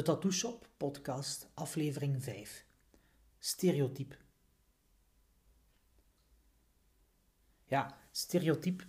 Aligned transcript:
De 0.00 0.06
Tattoo 0.06 0.30
Shop 0.30 0.68
podcast, 0.76 1.48
aflevering 1.54 2.22
5. 2.22 2.64
Stereotype. 3.38 4.16
Ja, 7.66 7.98
stereotype. 8.10 8.84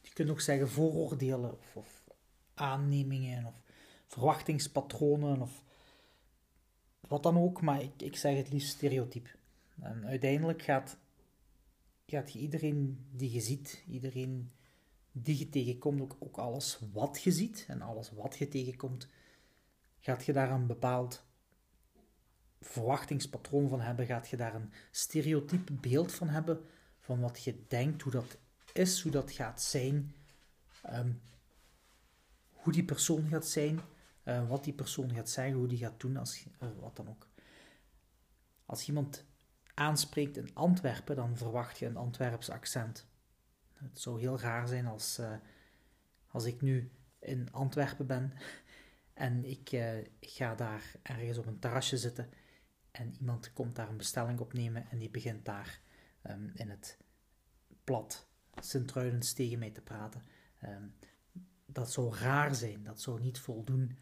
Je 0.00 0.10
kunt 0.12 0.30
ook 0.30 0.40
zeggen 0.40 0.68
vooroordelen 0.68 1.58
of, 1.74 2.02
aannemingen 2.54 3.46
of 3.46 3.62
verwachtingspatronen 4.06 5.40
of 5.40 5.64
wat 7.00 7.22
dan 7.22 7.38
ook, 7.38 7.60
maar 7.60 7.82
ik, 7.82 8.02
ik 8.02 8.16
zeg 8.16 8.36
het 8.36 8.52
liefst 8.52 8.68
stereotype. 8.68 9.30
En 9.80 10.06
uiteindelijk 10.06 10.62
gaat, 10.62 10.98
gaat 12.06 12.34
iedereen 12.34 13.06
die 13.10 13.32
je 13.32 13.40
ziet, 13.40 13.84
iedereen 13.88 14.52
die 15.12 15.38
je 15.38 15.48
tegenkomt, 15.48 16.00
ook, 16.00 16.16
ook 16.18 16.36
alles 16.36 16.78
wat 16.92 17.22
je 17.22 17.32
ziet 17.32 17.64
en 17.68 17.82
alles 17.82 18.10
wat 18.10 18.36
je 18.36 18.48
tegenkomt, 18.48 19.08
Gaat 19.98 20.24
je 20.24 20.32
daar 20.32 20.50
een 20.50 20.66
bepaald 20.66 21.24
verwachtingspatroon 22.60 23.68
van 23.68 23.80
hebben? 23.80 24.06
Gaat 24.06 24.28
je 24.28 24.36
daar 24.36 24.54
een 24.54 24.72
stereotype 24.90 25.72
beeld 25.72 26.14
van 26.14 26.28
hebben 26.28 26.64
van 26.98 27.20
wat 27.20 27.42
je 27.44 27.64
denkt, 27.68 28.02
hoe 28.02 28.12
dat 28.12 28.38
is, 28.72 29.02
hoe 29.02 29.12
dat 29.12 29.32
gaat 29.32 29.62
zijn, 29.62 30.14
ehm, 30.82 31.12
hoe 32.52 32.72
die 32.72 32.84
persoon 32.84 33.28
gaat 33.28 33.46
zijn, 33.46 33.80
uh, 34.24 34.48
wat 34.48 34.64
die 34.64 34.72
persoon 34.72 35.14
gaat 35.14 35.30
zeggen, 35.30 35.54
hoe 35.54 35.66
die 35.66 35.78
gaat 35.78 36.00
doen, 36.00 36.16
als, 36.16 36.44
uh, 36.62 36.68
wat 36.80 36.96
dan 36.96 37.08
ook. 37.08 37.26
Als 38.66 38.88
iemand 38.88 39.24
aanspreekt 39.74 40.36
in 40.36 40.54
Antwerpen, 40.54 41.16
dan 41.16 41.36
verwacht 41.36 41.78
je 41.78 41.86
een 41.86 41.96
Antwerps 41.96 42.50
accent. 42.50 43.06
Het 43.74 44.00
zou 44.00 44.20
heel 44.20 44.40
raar 44.40 44.68
zijn 44.68 44.86
als, 44.86 45.18
uh, 45.18 45.32
als 46.28 46.44
ik 46.44 46.60
nu 46.60 46.90
in 47.18 47.52
Antwerpen 47.52 48.06
ben 48.06 48.32
en 49.18 49.44
ik, 49.44 49.72
ik, 50.18 50.30
ga 50.30 50.54
daar 50.54 50.94
ergens 51.02 51.38
op 51.38 51.46
een 51.46 51.58
terrasje 51.58 51.96
zitten 51.96 52.28
en 52.90 53.14
iemand 53.14 53.52
komt 53.52 53.76
daar 53.76 53.88
een 53.88 53.96
bestelling 53.96 54.40
opnemen 54.40 54.90
en 54.90 54.98
die 54.98 55.10
begint 55.10 55.44
daar 55.44 55.80
um, 56.30 56.50
in 56.54 56.70
het 56.70 56.98
plat 57.84 58.26
Sint-Truidens 58.54 59.32
tegen 59.32 59.58
mij 59.58 59.70
te 59.70 59.80
praten. 59.80 60.22
Um, 60.64 60.94
dat 61.66 61.92
zou 61.92 62.16
raar 62.16 62.54
zijn, 62.54 62.84
dat 62.84 63.00
zou 63.00 63.20
niet 63.20 63.38
voldoen 63.38 63.98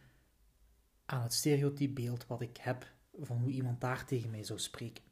aan 1.05 1.22
het 1.22 1.33
stereotypebeeld 1.33 2.27
wat 2.27 2.41
ik 2.41 2.56
heb 2.56 2.92
van 3.19 3.39
hoe 3.39 3.50
iemand 3.50 3.81
daar 3.81 4.06
tegen 4.06 4.31
mij 4.31 4.44
zou 4.44 4.59
spreken. 4.59 5.05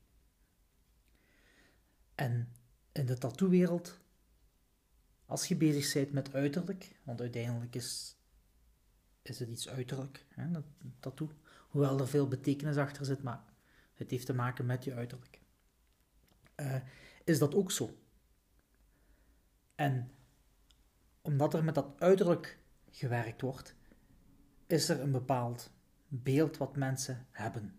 En 2.14 2.52
in 2.92 3.06
de 3.06 3.18
tattoo-wereld, 3.18 3.98
als 5.26 5.46
je 5.46 5.56
bezig 5.56 5.92
bent 5.92 6.12
met 6.12 6.34
uiterlijk, 6.34 7.00
want 7.02 7.20
uiteindelijk 7.20 7.74
is 7.74 8.13
is 9.28 9.38
het 9.38 9.48
iets 9.48 9.68
uiterlijk, 9.68 10.26
hè, 10.28 10.50
dat 10.50 10.64
tattoo. 11.00 11.30
Hoewel 11.68 12.00
er 12.00 12.08
veel 12.08 12.28
betekenis 12.28 12.76
achter 12.76 13.04
zit, 13.04 13.22
maar 13.22 13.42
het 13.94 14.10
heeft 14.10 14.26
te 14.26 14.34
maken 14.34 14.66
met 14.66 14.84
je 14.84 14.94
uiterlijk. 14.94 15.40
Uh, 16.56 16.76
is 17.24 17.38
dat 17.38 17.54
ook 17.54 17.70
zo? 17.70 17.98
En 19.74 20.10
omdat 21.20 21.54
er 21.54 21.64
met 21.64 21.74
dat 21.74 22.00
uiterlijk 22.00 22.58
gewerkt 22.90 23.40
wordt, 23.40 23.74
is 24.66 24.88
er 24.88 25.00
een 25.00 25.12
bepaald 25.12 25.70
beeld 26.08 26.56
wat 26.56 26.76
mensen 26.76 27.26
hebben. 27.30 27.78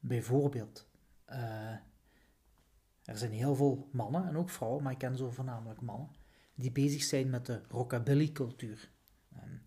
Bijvoorbeeld, 0.00 0.88
uh, 1.28 1.72
er 3.04 3.18
zijn 3.18 3.32
heel 3.32 3.54
veel 3.54 3.88
mannen 3.92 4.26
en 4.28 4.36
ook 4.36 4.50
vrouwen, 4.50 4.82
maar 4.82 4.92
ik 4.92 4.98
ken 4.98 5.16
zo 5.16 5.30
voornamelijk 5.30 5.80
mannen, 5.80 6.10
die 6.56 6.72
bezig 6.72 7.02
zijn 7.02 7.30
met 7.30 7.46
de 7.46 7.62
rockabilly-cultuur. 7.68 8.90
Um, 9.42 9.62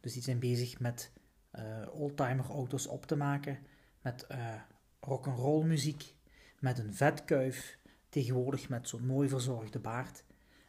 dus 0.00 0.12
die 0.12 0.22
zijn 0.22 0.38
bezig 0.38 0.80
met 0.80 1.12
uh, 1.52 1.88
oldtimer 1.90 2.44
auto's 2.44 2.86
op 2.86 3.06
te 3.06 3.16
maken, 3.16 3.58
met 4.00 4.26
uh, 4.30 4.60
rock'n'roll 5.00 5.64
muziek, 5.64 6.14
met 6.60 6.78
een 6.78 6.94
vetkuif, 6.94 7.78
tegenwoordig 8.08 8.68
met 8.68 8.88
zo'n 8.88 9.06
mooi 9.06 9.28
verzorgde 9.28 9.78
baard, 9.78 10.24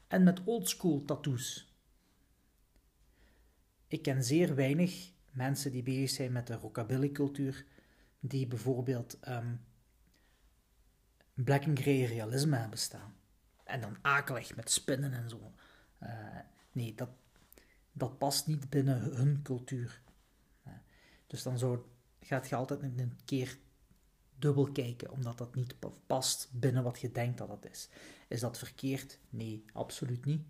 en 0.08 0.24
met 0.24 0.44
oldschool 0.44 1.06
tattoos. 1.06 1.76
Ik 3.88 4.02
ken 4.02 4.24
zeer 4.24 4.56
weinig 4.56 5.12
mensen 5.32 5.72
die 5.72 5.84
bezig 5.84 6.10
zijn 6.10 6.32
met 6.32 6.48
de 6.48 6.56
rockabilly-cultuur, 6.56 7.66
die 8.20 8.48
bijvoorbeeld 8.48 9.20
um, 9.28 9.66
black 11.34 11.66
and 11.66 11.80
grey 11.80 12.04
realisme 12.04 12.58
hebben 12.58 12.80
staan. 12.80 13.16
En 13.64 13.82
dan 13.82 13.98
akelig 14.02 14.56
met 14.56 14.72
spinnen 14.72 15.14
en 15.14 15.30
zo. 15.30 15.54
Uh, 16.04 16.10
nee, 16.72 16.96
dat, 16.96 17.10
dat 17.92 18.18
past 18.18 18.48
niet 18.48 18.70
binnen 18.70 19.02
hun 19.02 19.42
cultuur. 19.42 20.02
Uh, 20.68 20.74
dus 21.28 21.44
dan 21.44 21.58
zo 21.58 21.90
gaat 22.20 22.50
je 22.50 22.56
altijd 22.56 22.82
een 22.82 23.20
keer 23.26 23.58
dubbel 24.36 24.72
kijken, 24.72 25.12
omdat 25.12 25.38
dat 25.38 25.56
niet 25.56 25.76
past 26.08 26.50
binnen 26.52 26.84
wat 26.84 27.00
je 27.00 27.12
denkt 27.12 27.38
dat 27.38 27.50
het 27.50 27.66
is. 27.72 27.90
Is 28.28 28.40
dat 28.40 28.58
verkeerd? 28.58 29.20
Nee, 29.30 29.66
absoluut 29.74 30.26
niet. 30.26 30.44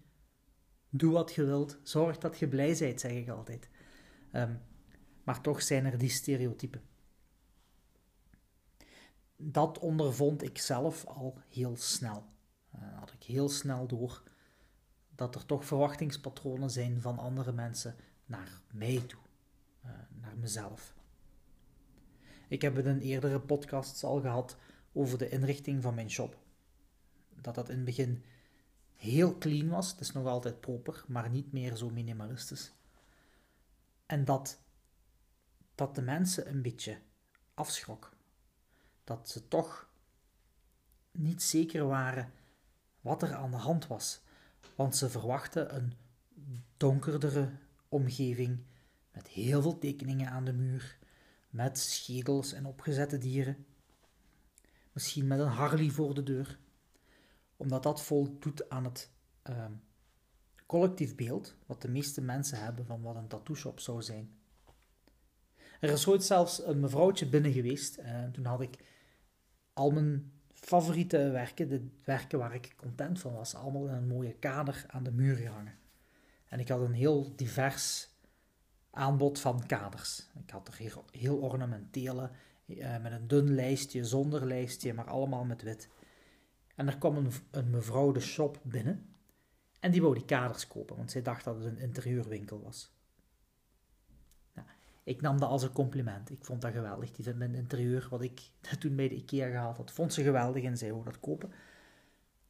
Doe 0.90 1.12
wat 1.12 1.34
je 1.34 1.44
wilt, 1.45 1.78
zorg 1.84 2.18
dat 2.18 2.40
je 2.40 2.47
blij 2.47 2.75
bent, 2.80 3.00
zeg 3.00 3.12
ik 3.12 3.30
altijd. 3.30 3.69
Um, 4.31 4.62
maar 5.24 5.41
toch 5.41 5.62
zijn 5.62 5.85
er 5.85 5.97
die 5.97 6.09
stereotypen. 6.09 6.81
Dat 9.35 9.80
ondervond 9.80 10.44
ik 10.44 10.57
zelf 10.57 11.06
al 11.06 11.40
heel 11.50 11.78
snel. 11.78 12.33
Uh, 12.76 13.00
had 13.00 13.14
ik 13.14 13.24
heel 13.24 13.50
snel 13.50 13.88
door 13.88 14.24
dat 15.16 15.36
er 15.36 15.46
toch 15.46 15.66
verwachtingspatronen 15.66 16.72
zijn 16.72 17.02
van 17.02 17.18
andere 17.18 17.52
mensen 17.52 17.96
naar 18.26 18.62
mij 18.72 19.04
toe, 19.08 19.20
uh, 19.86 19.92
naar 20.22 20.38
mezelf. 20.38 20.94
Ik 22.48 22.62
heb 22.62 22.76
het 22.76 22.86
in 22.86 23.00
eerdere 23.00 23.40
podcasts 23.40 24.04
al 24.04 24.22
gehad 24.22 24.58
over 24.92 25.18
de 25.18 25.30
inrichting 25.30 25.82
van 25.82 25.94
mijn 25.94 26.10
shop. 26.12 26.38
Dat 27.42 27.56
dat 27.56 27.70
in 27.70 27.76
het 27.76 27.86
begin 27.86 28.24
heel 28.94 29.38
clean 29.38 29.70
was, 29.70 29.92
het 29.92 30.00
is 30.00 30.12
nog 30.12 30.28
altijd 30.28 30.60
proper, 30.60 31.04
maar 31.08 31.30
niet 31.30 31.52
meer 31.52 31.76
zo 31.76 31.90
minimalistisch. 31.90 32.74
En 34.06 34.26
dat, 34.26 34.62
dat 35.76 35.96
de 35.96 36.02
mensen 36.02 36.50
een 36.50 36.62
beetje 36.62 36.98
afschrok. 37.54 38.12
Dat 39.04 39.30
ze 39.30 39.48
toch 39.48 39.90
niet 41.12 41.44
zeker 41.44 41.88
waren 41.88 42.32
wat 43.03 43.22
er 43.22 43.34
aan 43.34 43.52
de 43.52 43.58
hand 43.58 43.88
was, 43.88 44.22
want 44.75 44.96
ze 44.96 45.09
verwachten 45.09 45.75
een 45.75 45.94
donkerdere 46.78 47.50
omgeving 47.90 48.64
met 49.12 49.28
heel 49.28 49.62
veel 49.62 49.80
tekeningen 49.80 50.30
aan 50.30 50.46
de 50.46 50.53
muur, 50.53 50.97
met 51.50 51.80
schedels 51.80 52.53
en 52.53 52.66
opgezette 52.66 53.18
dieren, 53.18 53.66
misschien 54.92 55.28
met 55.28 55.40
een 55.40 55.47
Harley 55.47 55.90
voor 55.90 56.13
de 56.13 56.24
deur, 56.24 56.59
omdat 57.58 57.84
dat 57.84 58.03
voldoet 58.03 58.69
aan 58.69 58.84
het 58.84 59.09
uh, 59.50 59.66
collectief 60.66 61.16
beeld 61.16 61.56
wat 61.66 61.81
de 61.81 61.90
meeste 61.90 62.22
mensen 62.22 62.63
hebben 62.63 62.86
van 62.86 63.02
wat 63.02 63.16
een 63.16 63.28
tattoo 63.28 63.56
shop 63.56 63.80
zou 63.80 64.02
zijn. 64.02 64.38
Er 65.80 65.90
is 65.90 66.08
ooit 66.08 66.24
zelfs 66.24 66.66
een 66.66 66.80
mevrouwtje 66.80 67.30
binnen 67.30 67.52
geweest 67.52 67.97
en 67.97 68.31
toen 68.31 68.46
had 68.46 68.62
ik 68.62 68.78
al 69.74 69.92
mijn 69.92 70.33
favoriete 70.63 71.29
werken, 71.29 71.69
de 71.69 71.88
werken 72.03 72.40
waar 72.40 72.53
ik 72.53 72.74
content 72.75 73.19
van 73.19 73.34
was, 73.34 73.56
allemaal 73.56 73.88
in 73.88 73.94
een 73.94 74.07
mooie 74.07 74.34
kader 74.34 74.85
aan 74.88 75.03
de 75.03 75.12
muur 75.12 75.35
gehangen. 75.35 75.75
En 76.47 76.59
ik 76.59 76.69
had 76.69 76.81
een 76.81 76.94
heel 76.94 77.35
divers 77.35 78.09
aanbod 78.90 79.40
van 79.40 79.66
kaders. 79.66 80.28
Ik 80.44 80.50
had 80.50 80.68
er 80.68 80.75
heel, 80.78 81.06
heel 81.12 81.38
ornamentele, 81.38 82.29
eh, 82.66 83.01
met 83.01 83.12
een 83.12 83.28
dun 83.28 83.56
lijstje, 83.56 84.06
zonder 84.06 84.46
lijstje, 84.46 84.94
maar 84.94 85.07
allemaal 85.07 85.44
met 85.44 85.62
wit. 85.62 85.90
En 86.75 86.88
er 86.88 86.97
kwam 86.97 87.18
een, 87.18 87.31
een 87.51 87.69
mevrouw 87.69 88.12
de 88.12 88.19
shop 88.19 88.59
binnen 88.62 89.13
en 89.80 89.92
die 89.92 90.01
wou 90.01 90.13
die 90.13 90.25
kaders 90.25 90.68
kopen, 90.68 90.95
want 90.95 91.12
zij 91.12 91.21
dacht 91.21 91.44
dat 91.44 91.56
het 91.56 91.66
een 91.66 91.77
interieurwinkel 91.77 92.62
was. 92.62 92.92
Ik 95.04 95.22
nam 95.22 95.40
dat 95.40 95.50
als 95.50 95.64
een 95.64 95.72
compliment. 95.72 96.30
Ik 96.30 96.46
vond 96.46 96.62
dat 96.62 96.72
geweldig. 96.72 97.12
Die 97.12 97.24
vindt 97.24 97.40
mijn 97.40 97.56
interieur, 97.56 98.08
wat 98.10 98.22
ik 98.22 98.42
toen 98.80 98.96
bij 98.96 99.10
de 99.10 99.16
IKEA 99.16 99.50
gehaald 99.50 99.78
had, 99.78 99.92
vond 99.92 100.14
ze 100.14 100.24
geweldig 100.24 100.64
en 100.64 100.78
zij 100.78 100.92
wou 100.92 101.04
dat 101.04 101.20
kopen. 101.20 101.52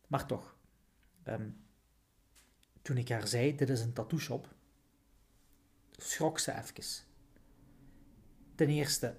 Maar 0.07 0.25
toch, 0.25 0.55
um, 1.27 1.63
toen 2.81 2.97
ik 2.97 3.09
haar 3.09 3.27
zei, 3.27 3.55
dit 3.55 3.69
is 3.69 3.81
een 3.81 3.93
tattoo 3.93 4.19
shop, 4.19 4.53
schrok 5.91 6.39
ze 6.39 6.51
even. 6.51 7.05
Ten 8.55 8.69
eerste, 8.69 9.17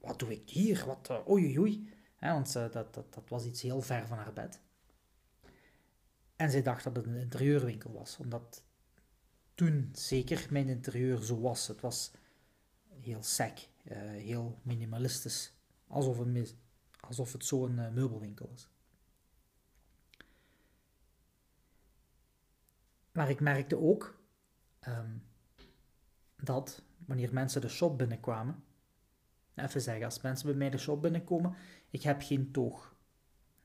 wat 0.00 0.18
doe 0.18 0.32
ik 0.32 0.50
hier? 0.50 0.84
Wat, 0.86 1.10
uh, 1.10 1.66
want 2.20 2.52
dat, 2.52 2.72
dat, 2.72 2.94
dat 2.94 3.28
was 3.28 3.44
iets 3.44 3.62
heel 3.62 3.80
ver 3.80 4.06
van 4.06 4.18
haar 4.18 4.32
bed. 4.32 4.60
En 6.36 6.50
zij 6.50 6.62
dacht 6.62 6.84
dat 6.84 6.96
het 6.96 7.06
een 7.06 7.16
interieurwinkel 7.16 7.92
was, 7.92 8.16
omdat 8.16 8.62
toen 9.56 9.90
zeker 9.92 10.46
mijn 10.50 10.68
interieur 10.68 11.22
zo 11.22 11.40
was. 11.40 11.68
Het 11.68 11.80
was 11.80 12.12
heel 13.00 13.22
sec, 13.22 13.68
uh, 13.84 13.96
heel 13.98 14.58
minimalistisch, 14.62 15.52
alsof, 15.86 16.18
een, 16.18 16.46
alsof 17.00 17.32
het 17.32 17.44
zo'n 17.44 17.78
uh, 17.78 17.88
meubelwinkel 17.88 18.48
was. 18.50 18.68
Maar 23.12 23.30
ik 23.30 23.40
merkte 23.40 23.78
ook 23.78 24.20
um, 24.88 25.22
dat 26.36 26.82
wanneer 27.06 27.32
mensen 27.32 27.60
de 27.60 27.68
shop 27.68 27.98
binnenkwamen, 27.98 28.64
even 29.54 29.80
zeggen, 29.80 30.04
als 30.04 30.20
mensen 30.20 30.46
bij 30.46 30.56
mij 30.56 30.70
de 30.70 30.78
shop 30.78 31.02
binnenkomen, 31.02 31.54
ik 31.90 32.02
heb 32.02 32.22
geen 32.22 32.52
toog. 32.52 32.94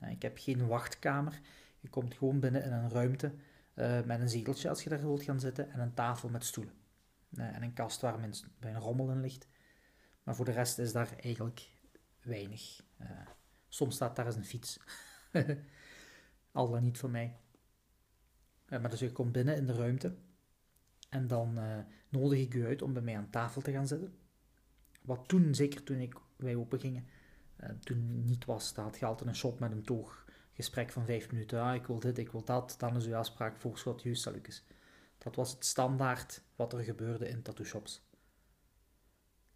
Ik 0.09 0.21
heb 0.21 0.38
geen 0.38 0.67
wachtkamer. 0.67 1.41
Je 1.79 1.89
komt 1.89 2.13
gewoon 2.13 2.39
binnen 2.39 2.63
in 2.63 2.71
een 2.71 2.89
ruimte 2.89 3.33
met 4.06 4.19
een 4.19 4.30
zeteltje 4.30 4.69
als 4.69 4.83
je 4.83 4.89
daar 4.89 5.01
wilt 5.01 5.24
gaan 5.24 5.39
zitten 5.39 5.72
en 5.72 5.80
een 5.80 5.94
tafel 5.94 6.30
met 6.30 6.45
stoelen. 6.45 6.74
Uh, 7.31 7.56
en 7.56 7.63
een 7.63 7.74
kast 7.74 8.01
waar 8.01 8.19
mensen 8.19 8.51
bij 8.60 8.74
een 8.74 8.80
rommel 8.80 9.12
in 9.12 9.22
ligt. 9.22 9.48
Maar 10.24 10.36
voor 10.36 10.45
de 10.45 10.51
rest 10.51 10.80
is 10.80 10.92
daar 10.92 11.13
eigenlijk 11.18 11.69
weinig. 12.22 12.81
Uh, 13.01 13.10
soms 13.68 13.95
staat 13.95 14.16
daar 14.16 14.25
eens 14.25 14.36
een 14.36 14.45
fiets. 14.45 14.80
Al 16.51 16.69
dan 16.69 16.83
niet 16.83 16.98
voor 16.98 17.10
mij. 17.10 17.38
maar 18.69 18.89
dus 18.89 19.00
je 19.00 19.12
komt 19.12 19.31
binnen 19.31 19.56
in 19.56 19.66
de 19.66 19.74
ruimte 19.74 20.16
en 21.10 21.27
dan 21.27 21.60
nodig 22.10 22.39
ik 22.39 22.54
u 22.54 22.66
uit 22.66 22.81
om 22.81 22.94
bij 22.94 23.01
mij 23.01 23.18
aan 23.18 23.30
tafel 23.30 23.62
te 23.62 23.72
gaan 23.72 23.88
zitten. 23.88 24.18
Wat 25.01 25.27
toen, 25.27 25.56
zeker 25.56 25.84
toen 25.84 26.00
ik, 26.00 26.16
wij 26.36 26.56
open 26.56 26.80
gingen, 26.80 27.07
toen 27.80 28.25
niet 28.25 28.45
was, 28.45 28.74
dat 28.74 29.00
had 29.00 29.19
je 29.19 29.25
een 29.25 29.36
shop 29.36 29.60
met 29.60 29.72
een 29.72 29.84
toog 29.84 30.20
gesprek 30.53 30.92
van 30.92 31.06
vijf 31.06 31.31
minuten. 31.31 31.62
Ah, 31.62 31.75
ik 31.75 31.86
wil 31.86 32.00
dit, 32.00 32.18
ik 32.18 32.31
wil 32.31 32.44
dat. 32.44 32.75
Dan 32.77 32.95
is 32.95 33.06
uw 33.06 33.15
afspraak 33.15 33.57
voorschot 33.57 34.01
juist. 34.01 34.63
Dat 35.18 35.36
was 35.36 35.51
het 35.51 35.65
standaard 35.65 36.44
wat 36.56 36.74
er 36.74 36.83
gebeurde 36.83 37.27
in 37.27 37.42
tattoo 37.42 37.65
shops. 37.65 38.09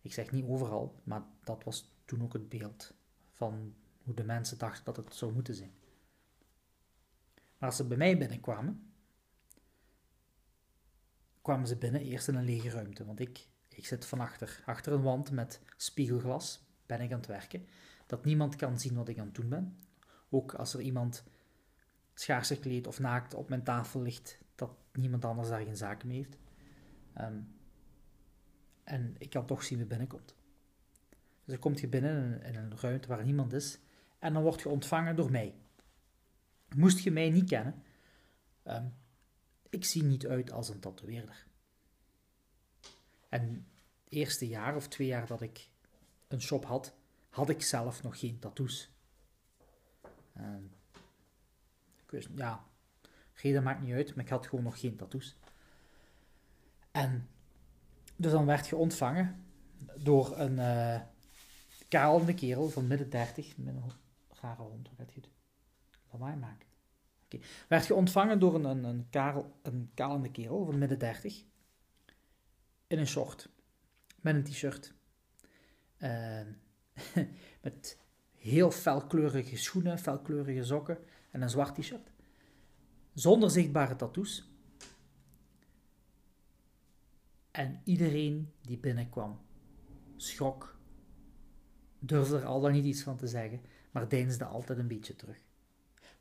Ik 0.01 0.13
zeg 0.13 0.31
niet 0.31 0.45
overal, 0.45 1.01
maar 1.03 1.23
dat 1.43 1.63
was 1.63 1.93
toen 2.05 2.23
ook 2.23 2.33
het 2.33 2.49
beeld 2.49 2.93
van 3.31 3.75
hoe 4.03 4.13
de 4.13 4.23
mensen 4.23 4.57
dachten 4.57 4.83
dat 4.83 4.95
het 4.95 5.15
zou 5.15 5.33
moeten 5.33 5.55
zijn. 5.55 5.73
Maar 7.57 7.69
als 7.69 7.75
ze 7.75 7.87
bij 7.87 7.97
mij 7.97 8.17
binnenkwamen, 8.17 8.93
kwamen 11.41 11.67
ze 11.67 11.75
binnen 11.75 12.01
eerst 12.01 12.27
in 12.27 12.35
een 12.35 12.43
lege 12.43 12.69
ruimte. 12.69 13.05
Want 13.05 13.19
ik, 13.19 13.47
ik 13.67 13.85
zit 13.85 14.05
van 14.05 14.19
achter, 14.19 14.63
achter 14.65 14.93
een 14.93 15.01
wand 15.01 15.31
met 15.31 15.61
spiegelglas, 15.77 16.63
ben 16.85 17.01
ik 17.01 17.11
aan 17.11 17.17
het 17.17 17.27
werken. 17.27 17.67
Dat 18.05 18.25
niemand 18.25 18.55
kan 18.55 18.79
zien 18.79 18.95
wat 18.95 19.07
ik 19.07 19.19
aan 19.19 19.25
het 19.25 19.35
doen 19.35 19.49
ben. 19.49 19.77
Ook 20.35 20.53
als 20.53 20.73
er 20.73 20.81
iemand 20.81 21.23
schaars 22.13 22.47
gekleed 22.47 22.87
of 22.87 22.99
naakt 22.99 23.33
op 23.33 23.49
mijn 23.49 23.63
tafel 23.63 24.01
ligt, 24.01 24.39
dat 24.55 24.71
niemand 24.93 25.25
anders 25.25 25.49
daar 25.49 25.61
geen 25.61 25.77
zaken 25.77 26.07
mee 26.07 26.17
heeft. 26.17 26.37
Ehm, 27.13 27.39
en 28.83 29.15
ik 29.17 29.29
kan 29.29 29.45
toch 29.45 29.63
zien 29.63 29.77
wie 29.77 29.87
binnenkomt. 29.87 30.35
Dus 31.09 31.53
dan 31.53 31.59
komt 31.59 31.79
je 31.79 31.87
binnen 31.87 32.43
in 32.43 32.55
een, 32.55 32.79
ruimte 32.79 33.07
waar 33.07 33.25
niemand 33.25 33.53
is 33.53 33.79
en 34.19 34.33
dan 34.33 34.43
word 34.43 34.61
je 34.61 34.69
ontvangen 34.69 35.15
door 35.15 35.31
mij. 35.31 35.55
Moest 36.75 36.99
je 36.99 37.11
mij 37.11 37.29
niet 37.29 37.49
kennen, 37.49 37.83
um, 38.63 38.93
ik 39.69 39.85
zie 39.85 40.03
niet 40.03 40.27
uit 40.27 40.51
als 40.51 40.69
een 40.69 40.79
tatoeëerder. 40.79 41.45
En 43.29 43.67
het 44.03 44.13
eerste 44.13 44.47
jaar 44.47 44.75
of 44.75 44.87
twee 44.87 45.07
jaar 45.07 45.27
dat 45.27 45.41
ik 45.41 45.69
een 46.27 46.41
shop 46.41 46.65
had, 46.65 46.95
had 47.29 47.49
ik 47.49 47.61
zelf 47.61 48.03
nog 48.03 48.19
geen 48.19 48.39
tattoos. 48.39 48.94
Uh, 50.37 50.55
ik 52.03 52.11
wist, 52.11 52.29
ja, 52.35 52.63
reden 53.33 53.63
maakt 53.63 53.81
niet 53.81 53.93
uit, 53.93 54.15
maar 54.15 54.23
ik 54.23 54.29
had 54.29 54.47
gewoon 54.47 54.63
nog 54.63 54.79
geen 54.79 54.95
tattoos. 54.95 55.37
En 56.91 57.29
dus 58.15 58.31
dan 58.31 58.45
werd 58.45 58.67
je 58.67 58.75
ontvangen 58.75 59.45
door 59.97 60.39
een 60.39 60.57
uh, 60.57 61.01
kalende 61.87 62.33
kerel 62.33 62.69
van 62.69 62.87
midden 62.87 63.09
30, 63.09 63.57
met 63.57 63.75
een 63.75 63.91
rare 64.41 64.61
hond, 64.61 64.89
wat 64.97 65.11
gaat 65.11 65.29
Van 66.07 66.19
mij 66.19 66.35
maken. 66.35 66.67
Werd 67.67 67.87
je 67.87 67.93
ontvangen 67.93 68.39
door 68.39 68.55
een, 68.55 68.63
een, 68.63 68.83
een, 68.83 69.45
een 69.61 69.91
kalende 69.93 70.31
kerel 70.31 70.65
van 70.65 70.77
midden 70.77 70.99
30 70.99 71.43
in 72.87 72.99
een 72.99 73.07
short 73.07 73.49
met 74.21 74.35
een 74.35 74.43
t-shirt. 74.43 74.93
Uh, 75.97 76.41
met 77.61 77.97
heel 78.45 78.71
felkleurige 78.71 79.57
schoenen, 79.57 79.99
felkleurige 79.99 80.63
sokken 80.63 80.97
en 81.31 81.41
een 81.41 81.49
zwart 81.49 81.75
t-shirt. 81.75 82.11
Zonder 83.13 83.51
zichtbare 83.51 83.95
tattoos. 83.95 84.49
En 87.51 87.81
iedereen 87.83 88.51
die 88.61 88.77
binnenkwam 88.77 89.39
schrok, 90.15 90.77
durfde 91.99 92.37
er 92.37 92.45
al 92.45 92.61
dan 92.61 92.71
niet 92.71 92.85
iets 92.85 93.01
van 93.01 93.17
te 93.17 93.27
zeggen, 93.27 93.61
maar 93.91 94.09
deinsde 94.09 94.45
altijd 94.45 94.79
een 94.79 94.87
beetje 94.87 95.15
terug. 95.15 95.37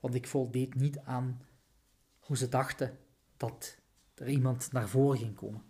Want 0.00 0.14
ik 0.14 0.26
voldeed 0.26 0.74
niet 0.74 0.98
aan 0.98 1.42
hoe 2.18 2.36
ze 2.36 2.48
dachten 2.48 2.98
dat 3.36 3.78
er 4.14 4.28
iemand 4.28 4.72
naar 4.72 4.88
voren 4.88 5.18
ging 5.18 5.34
komen. 5.34 5.62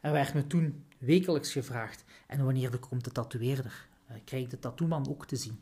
Er 0.00 0.12
werd 0.12 0.34
me 0.34 0.46
toen 0.46 0.86
wekelijks 0.98 1.52
gevraagd: 1.52 2.04
en 2.26 2.44
wanneer 2.44 2.78
komt 2.78 3.04
de 3.04 3.12
tatoeëerder? 3.12 3.90
Uh, 4.12 4.20
krijg 4.24 4.44
ik 4.44 4.50
de 4.50 4.58
tattooman 4.58 5.08
ook 5.08 5.26
te 5.26 5.36
zien. 5.36 5.58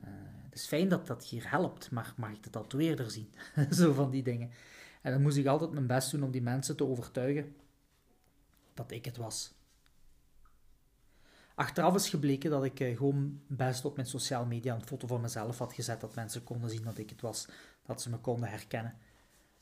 Uh, 0.00 0.06
het 0.42 0.54
is 0.54 0.66
fijn 0.66 0.88
dat 0.88 1.06
dat 1.06 1.24
hier 1.24 1.50
helpt, 1.50 1.90
maar 1.90 2.14
mag 2.16 2.30
ik 2.30 2.42
de 2.42 2.50
tatoeëerder 2.50 3.10
zien? 3.10 3.34
Zo 3.70 3.92
van 3.92 4.10
die 4.10 4.22
dingen. 4.22 4.50
En 5.02 5.12
dan 5.12 5.22
moest 5.22 5.36
ik 5.36 5.46
altijd 5.46 5.72
mijn 5.72 5.86
best 5.86 6.10
doen 6.10 6.22
om 6.22 6.30
die 6.30 6.42
mensen 6.42 6.76
te 6.76 6.86
overtuigen 6.86 7.56
dat 8.74 8.90
ik 8.90 9.04
het 9.04 9.16
was. 9.16 9.54
Achteraf 11.54 11.94
is 11.94 12.08
gebleken 12.08 12.50
dat 12.50 12.64
ik 12.64 12.80
uh, 12.80 12.96
gewoon 12.96 13.40
best 13.46 13.84
op 13.84 13.96
mijn 13.96 14.08
sociale 14.08 14.46
media 14.46 14.74
een 14.74 14.86
foto 14.86 15.06
van 15.06 15.20
mezelf 15.20 15.58
had 15.58 15.72
gezet, 15.72 16.00
dat 16.00 16.14
mensen 16.14 16.44
konden 16.44 16.70
zien 16.70 16.82
dat 16.82 16.98
ik 16.98 17.10
het 17.10 17.20
was, 17.20 17.48
dat 17.82 18.02
ze 18.02 18.10
me 18.10 18.18
konden 18.18 18.48
herkennen. 18.48 18.96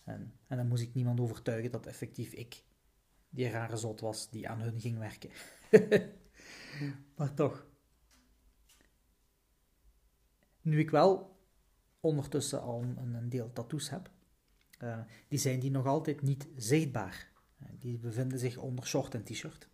En, 0.05 0.33
en 0.47 0.57
dan 0.57 0.69
moest 0.69 0.83
ik 0.83 0.95
niemand 0.95 1.21
overtuigen 1.21 1.71
dat 1.71 1.87
effectief 1.87 2.33
ik 2.33 2.63
die 3.31 3.51
rare 3.51 3.77
zot 3.77 4.01
was 4.01 4.31
die 4.31 4.49
aan 4.49 4.61
hun 4.61 4.81
ging 4.81 4.99
werken. 4.99 5.31
maar 7.17 7.35
toch. 7.35 7.67
Nu 10.61 10.79
ik 10.79 10.91
wel 10.91 11.37
ondertussen 12.01 12.61
al 12.61 12.83
een, 12.83 13.29
deel 13.29 13.53
tattoos 13.53 13.91
heb, 13.91 14.11
uh, 14.83 15.01
die 15.29 15.39
zijn 15.39 15.61
die 15.61 15.71
nog 15.71 15.87
altijd 15.87 16.23
niet 16.23 16.49
zichtbaar. 16.57 17.31
Uh, 17.63 17.69
die 17.79 17.99
bevinden 17.99 18.39
zich 18.39 18.57
onder 18.57 18.87
short 18.87 19.15
en 19.15 19.25
t-shirt. 19.25 19.69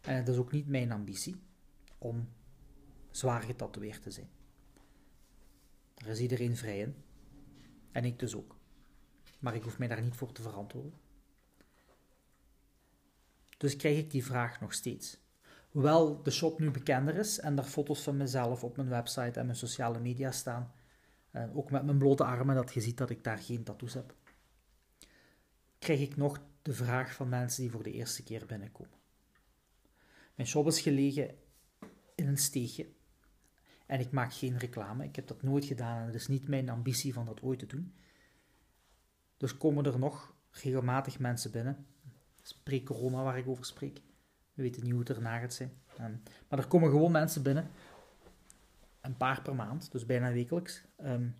En 0.00 0.16
het 0.16 0.28
is 0.28 0.36
ook 0.36 0.52
niet 0.52 0.68
mijn 0.68 0.92
ambitie 0.92 1.36
om 1.98 2.28
zwaar 3.10 3.42
getatoeëerd 3.42 4.02
te 4.02 4.10
zijn. 4.10 4.28
Daar 5.94 6.08
is 6.08 6.20
iedereen 6.20 6.56
vrij 6.56 6.78
in. 6.78 6.94
En 7.92 8.04
ik 8.04 8.18
dus 8.18 8.34
ook. 8.34 8.56
Maar 9.38 9.54
ik 9.54 9.62
hoef 9.62 9.78
mij 9.78 9.88
daar 9.88 10.02
niet 10.02 10.14
voor 10.14 10.32
te 10.32 10.42
verantwoorden. 10.42 10.92
Dus 13.56 13.76
krijg 13.76 13.98
ik 13.98 14.10
die 14.10 14.24
vraag 14.24 14.60
nog 14.60 14.72
steeds. 14.72 15.18
Hoewel 15.74 16.22
de 16.22 16.30
shop 16.30 16.58
nu 16.58 16.70
bekender 16.70 17.16
is 17.16 17.40
en 17.40 17.58
er 17.58 17.64
foto's 17.64 18.02
van 18.02 18.16
mezelf 18.16 18.64
op 18.64 18.76
mijn 18.76 18.88
website 18.88 19.40
en 19.40 19.46
mijn 19.46 19.58
sociale 19.58 20.00
media 20.00 20.30
staan, 20.30 20.72
uh, 21.32 21.56
ook 21.56 21.70
met 21.70 21.84
mijn 21.84 21.98
blote 21.98 22.24
armen, 22.24 22.54
dat 22.54 22.72
je 22.72 22.80
ziet 22.80 22.96
dat 22.96 23.10
ik 23.10 23.24
daar 23.24 23.38
geen 23.38 23.62
tattoos 23.62 23.94
heb, 23.94 24.14
krijg 25.78 26.00
ik 26.00 26.16
nog 26.16 26.40
de 26.62 26.72
vraag 26.72 27.14
van 27.14 27.28
mensen 27.28 27.62
die 27.62 27.70
voor 27.70 27.82
de 27.82 27.92
eerste 27.92 28.22
keer 28.22 28.46
binnenkomen. 28.46 28.98
Mijn 30.34 30.48
shop 30.48 30.66
is 30.66 30.80
gelegen 30.80 31.34
in 32.14 32.26
een 32.26 32.38
steegje 32.38 32.88
en 33.86 34.00
ik 34.00 34.10
maak 34.10 34.34
geen 34.34 34.58
reclame. 34.58 35.04
Ik 35.04 35.16
heb 35.16 35.26
dat 35.26 35.42
nooit 35.42 35.64
gedaan 35.64 36.00
en 36.00 36.06
het 36.06 36.14
is 36.14 36.28
niet 36.28 36.48
mijn 36.48 36.68
ambitie 36.68 37.12
van 37.12 37.26
dat 37.26 37.42
ooit 37.42 37.58
te 37.58 37.66
doen. 37.66 37.94
Dus 39.36 39.56
komen 39.56 39.84
er 39.84 39.98
nog 39.98 40.34
regelmatig 40.50 41.18
mensen 41.18 41.50
binnen. 41.50 41.86
Is 42.42 42.60
pre-corona 42.62 43.22
waar 43.22 43.38
ik 43.38 43.48
over 43.48 43.64
spreek 43.64 44.00
we 44.54 44.62
weten 44.62 44.82
niet 44.82 44.90
hoe 44.90 45.00
het 45.00 45.10
erna 45.10 45.38
gaat 45.38 45.54
zijn. 45.54 45.72
Um, 46.00 46.22
maar 46.48 46.58
er 46.58 46.66
komen 46.66 46.90
gewoon 46.90 47.12
mensen 47.12 47.42
binnen. 47.42 47.70
Een 49.00 49.16
paar 49.16 49.42
per 49.42 49.54
maand, 49.54 49.92
dus 49.92 50.06
bijna 50.06 50.32
wekelijks. 50.32 50.84
Um, 51.04 51.34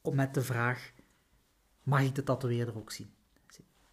om 0.00 0.14
met 0.14 0.34
de 0.34 0.42
vraag: 0.42 0.92
mag 1.82 2.02
ik 2.02 2.14
de 2.14 2.22
tatoeëerder 2.22 2.76
ook 2.76 2.92
zien? 2.92 3.14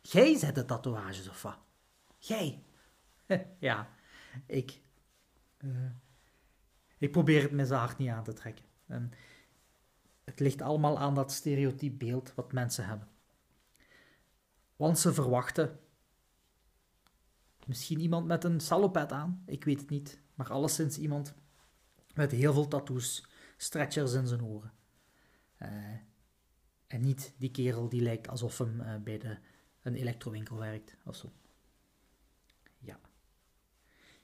Jij 0.02 0.38
zet 0.38 0.56
de 0.56 0.66
tatoeages 0.66 1.30
of 1.30 1.42
wat? 1.42 1.58
Jij? 2.18 2.64
ja, 3.60 3.90
ik. 4.46 4.82
Uh, 5.58 5.90
ik 6.98 7.12
probeer 7.12 7.42
het 7.42 7.52
met 7.52 7.68
z'n 7.68 7.74
hart 7.74 7.98
niet 7.98 8.10
aan 8.10 8.24
te 8.24 8.34
trekken. 8.34 8.66
Um, 8.88 9.10
het 10.24 10.40
ligt 10.40 10.62
allemaal 10.62 11.00
aan 11.00 11.16
dat 11.16 11.32
stereotyp 11.32 12.00
beeld 12.00 12.34
wat 12.36 12.52
mensen 12.52 12.86
hebben. 12.86 13.08
Want 14.76 15.00
ze 15.00 15.14
verwachten 15.14 15.80
Misschien 17.66 18.00
iemand 18.00 18.26
met 18.26 18.44
een 18.44 18.60
salopet 18.60 19.12
aan, 19.12 19.44
ik 19.46 19.64
weet 19.64 19.80
het 19.80 19.90
niet. 19.90 20.22
Maar 20.36 20.52
alleszins 20.52 20.98
iemand 20.98 21.34
met 22.14 22.32
heel 22.32 22.54
veel 22.54 22.68
tattoos, 22.68 23.26
stretchers 23.58 24.14
in 24.14 24.28
zijn 24.28 24.44
oren. 24.44 24.74
Uh, 25.62 25.70
en 26.88 27.02
niet 27.02 27.34
die 27.38 27.52
kerel 27.52 27.90
die 27.90 28.02
lijkt 28.02 28.28
alsof 28.28 28.58
hem 28.58 28.82
uh, 28.82 28.96
bij 28.96 29.18
de, 29.18 29.38
een 29.82 29.96
elektrowinkel 29.96 30.58
werkt 30.58 30.96
of 31.06 31.16
zo. 31.16 31.32
Ja. 32.80 33.00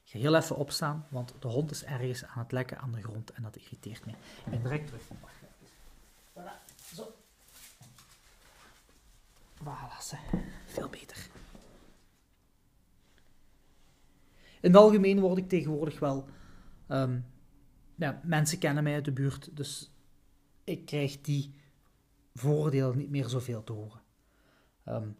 Ik 0.03 0.12
ga 0.12 0.19
heel 0.19 0.36
even 0.36 0.55
opstaan, 0.55 1.08
want 1.10 1.34
de 1.39 1.48
hond 1.48 1.72
is 1.72 1.84
ergens 1.84 2.25
aan 2.25 2.43
het 2.43 2.51
lekken 2.51 2.77
aan 2.77 2.91
de 2.91 3.01
grond 3.01 3.31
en 3.31 3.43
dat 3.43 3.55
irriteert 3.55 4.05
me. 4.05 4.12
Ik 4.12 4.50
ben 4.50 4.62
direct 4.62 4.88
terug. 4.88 5.01
Voilà. 6.34 6.67
Zo. 6.93 7.13
Voilà, 9.63 10.17
veel 10.65 10.89
beter. 10.89 11.29
In 14.61 14.71
het 14.71 14.75
algemeen 14.75 15.19
word 15.19 15.37
ik 15.37 15.49
tegenwoordig 15.49 15.99
wel. 15.99 16.27
Um, 16.87 17.25
ja, 17.95 18.21
mensen 18.23 18.57
kennen 18.57 18.83
mij 18.83 18.93
uit 18.93 19.05
de 19.05 19.11
buurt, 19.11 19.55
dus 19.55 19.91
ik 20.63 20.85
krijg 20.85 21.21
die 21.21 21.53
voordelen 22.33 22.97
niet 22.97 23.09
meer 23.09 23.27
zoveel 23.29 23.63
te 23.63 23.73
horen. 23.73 24.01
Um, 24.85 25.17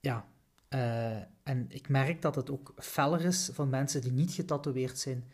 ja, 0.00 0.28
uh, 0.68 1.16
en 1.42 1.66
ik 1.68 1.88
merk 1.88 2.22
dat 2.22 2.34
het 2.34 2.50
ook 2.50 2.72
feller 2.76 3.24
is 3.24 3.50
van 3.52 3.68
mensen 3.68 4.00
die 4.00 4.12
niet 4.12 4.32
getatoeëerd 4.32 4.98
zijn 4.98 5.24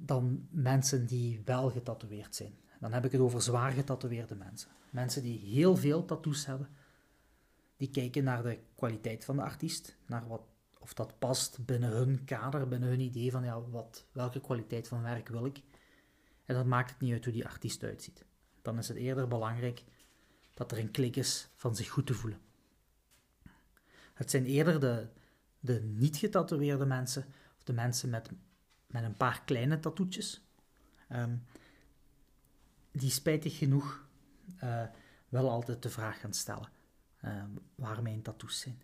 dan 0.00 0.46
mensen 0.50 1.06
die 1.06 1.42
wel 1.44 1.70
getatoeëerd 1.70 2.34
zijn. 2.34 2.52
Dan 2.80 2.92
heb 2.92 3.04
ik 3.04 3.12
het 3.12 3.20
over 3.20 3.42
zwaar 3.42 3.72
getatoeëerde 3.72 4.34
mensen. 4.34 4.70
Mensen 4.90 5.22
die 5.22 5.38
heel 5.38 5.76
veel 5.76 6.04
tattoos 6.04 6.46
hebben. 6.46 6.68
Die 7.78 7.90
kijken 7.90 8.24
naar 8.24 8.42
de 8.42 8.58
kwaliteit 8.74 9.24
van 9.24 9.36
de 9.36 9.42
artiest, 9.42 9.96
naar 10.06 10.28
wat, 10.28 10.42
of 10.78 10.94
dat 10.94 11.18
past 11.18 11.64
binnen 11.64 11.90
hun 11.90 12.24
kader, 12.24 12.68
binnen 12.68 12.88
hun 12.88 13.00
idee 13.00 13.30
van 13.30 13.44
ja, 13.44 13.60
wat, 13.60 14.06
welke 14.12 14.40
kwaliteit 14.40 14.88
van 14.88 15.02
werk 15.02 15.28
wil 15.28 15.44
ik. 15.46 15.62
En 16.44 16.54
dat 16.54 16.66
maakt 16.66 16.90
het 16.90 17.00
niet 17.00 17.12
uit 17.12 17.24
hoe 17.24 17.32
die 17.32 17.46
artiest 17.46 17.82
uitziet. 17.82 18.24
Dan 18.62 18.78
is 18.78 18.88
het 18.88 18.96
eerder 18.96 19.28
belangrijk 19.28 19.84
dat 20.54 20.72
er 20.72 20.78
een 20.78 20.90
klik 20.90 21.16
is 21.16 21.48
van 21.54 21.76
zich 21.76 21.88
goed 21.88 22.06
te 22.06 22.14
voelen. 22.14 22.40
Het 24.14 24.30
zijn 24.30 24.44
eerder 24.44 24.80
de, 24.80 25.08
de 25.60 25.80
niet 25.82 26.16
getatoeëerde 26.16 26.86
mensen, 26.86 27.24
of 27.56 27.64
de 27.64 27.72
mensen 27.72 28.10
met, 28.10 28.30
met 28.86 29.02
een 29.02 29.16
paar 29.16 29.42
kleine 29.44 29.80
tattoetjes, 29.80 30.42
ehm, 31.08 31.36
die 32.90 33.10
spijtig 33.10 33.58
genoeg 33.58 34.06
uh, 34.64 34.82
wel 35.28 35.50
altijd 35.50 35.82
de 35.82 35.90
vraag 35.90 36.20
gaan 36.20 36.34
stellen 36.34 36.76
uh, 37.24 37.44
waar 37.74 38.02
mijn 38.02 38.22
tattoos 38.22 38.60
zijn. 38.60 38.82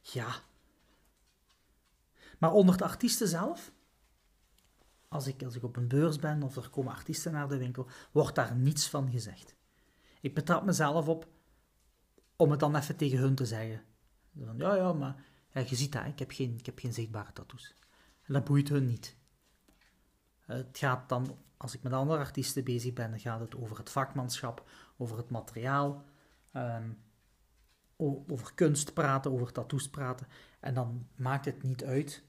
Ja. 0.00 0.34
Maar 2.38 2.52
onder 2.52 2.76
de 2.76 2.84
artiesten 2.84 3.28
zelf, 3.28 3.72
als 5.08 5.26
ik, 5.26 5.42
als 5.42 5.54
ik 5.54 5.62
op 5.62 5.76
een 5.76 5.88
beurs 5.88 6.18
ben 6.18 6.42
of 6.42 6.56
er 6.56 6.70
komen 6.70 6.92
artiesten 6.92 7.32
naar 7.32 7.48
de 7.48 7.58
winkel, 7.58 7.88
wordt 8.12 8.34
daar 8.34 8.54
niets 8.54 8.88
van 8.88 9.10
gezegd. 9.10 9.54
Ik 10.20 10.34
betrap 10.34 10.64
mezelf 10.64 11.08
op 11.08 11.28
om 12.36 12.50
het 12.50 12.60
dan 12.60 12.76
even 12.76 12.96
tegen 12.96 13.18
hun 13.18 13.34
te 13.34 13.46
zeggen. 13.46 13.82
Van, 14.44 14.56
ja, 14.56 14.74
ja, 14.74 14.92
maar 14.92 15.24
je 15.52 15.76
ziet 15.76 15.92
dat, 15.92 16.06
ik 16.06 16.18
heb, 16.18 16.30
geen, 16.30 16.58
ik 16.58 16.66
heb 16.66 16.78
geen 16.78 16.92
zichtbare 16.92 17.32
tattoos. 17.32 17.74
En 18.22 18.32
dat 18.32 18.44
boeit 18.44 18.68
hun 18.68 18.86
niet. 18.86 19.16
Het 20.46 20.78
gaat 20.78 21.08
dan, 21.08 21.38
als 21.56 21.74
ik 21.74 21.82
met 21.82 21.92
andere 21.92 22.18
artiesten 22.18 22.64
bezig 22.64 22.92
ben, 22.92 23.20
gaat 23.20 23.40
het 23.40 23.56
over 23.56 23.78
het 23.78 23.90
vakmanschap, 23.90 24.68
over 24.96 25.16
het 25.16 25.30
materiaal, 25.30 26.04
ehm, 26.52 26.90
over 27.96 28.54
kunst 28.54 28.94
praten, 28.94 29.32
over 29.32 29.52
tattoos 29.52 29.90
praten. 29.90 30.26
En 30.60 30.74
dan 30.74 31.06
maakt 31.14 31.44
het 31.44 31.62
niet 31.62 31.84
uit 31.84 32.24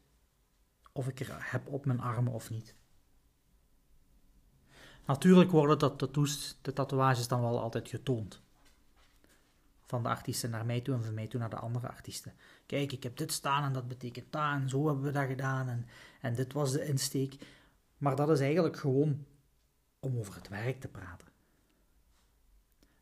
of 0.91 1.07
ik 1.07 1.19
er 1.19 1.51
heb 1.51 1.67
op 1.67 1.85
mijn 1.85 1.99
armen 2.01 2.33
of 2.33 2.49
niet. 2.49 2.75
Natuurlijk 5.05 5.51
worden 5.51 5.79
dat 5.79 5.97
tattoos, 5.97 6.57
de 6.61 6.73
tatoeages 6.73 7.27
dan 7.27 7.41
wel 7.41 7.61
altijd 7.61 7.89
getoond. 7.89 8.41
Van 9.85 10.03
de 10.03 10.09
artiesten 10.09 10.49
naar 10.49 10.65
mij 10.65 10.81
toe 10.81 10.95
en 10.95 11.03
van 11.03 11.13
mij 11.13 11.27
toe 11.27 11.39
naar 11.39 11.49
de 11.49 11.55
andere 11.55 11.87
artiesten. 11.87 12.33
Kijk, 12.65 12.91
ik 12.91 13.03
heb 13.03 13.17
dit 13.17 13.31
staan 13.31 13.63
en 13.63 13.73
dat 13.73 13.87
betekent 13.87 14.31
dat 14.31 14.41
en 14.41 14.69
zo 14.69 14.85
hebben 14.85 15.03
we 15.03 15.11
dat 15.11 15.27
gedaan 15.27 15.67
en, 15.67 15.87
en 16.21 16.35
dit 16.35 16.53
was 16.53 16.71
de 16.71 16.85
insteek. 16.85 17.35
Maar 18.03 18.15
dat 18.15 18.29
is 18.29 18.39
eigenlijk 18.39 18.77
gewoon 18.77 19.25
om 19.99 20.17
over 20.17 20.35
het 20.35 20.47
werk 20.47 20.79
te 20.79 20.87
praten. 20.87 21.27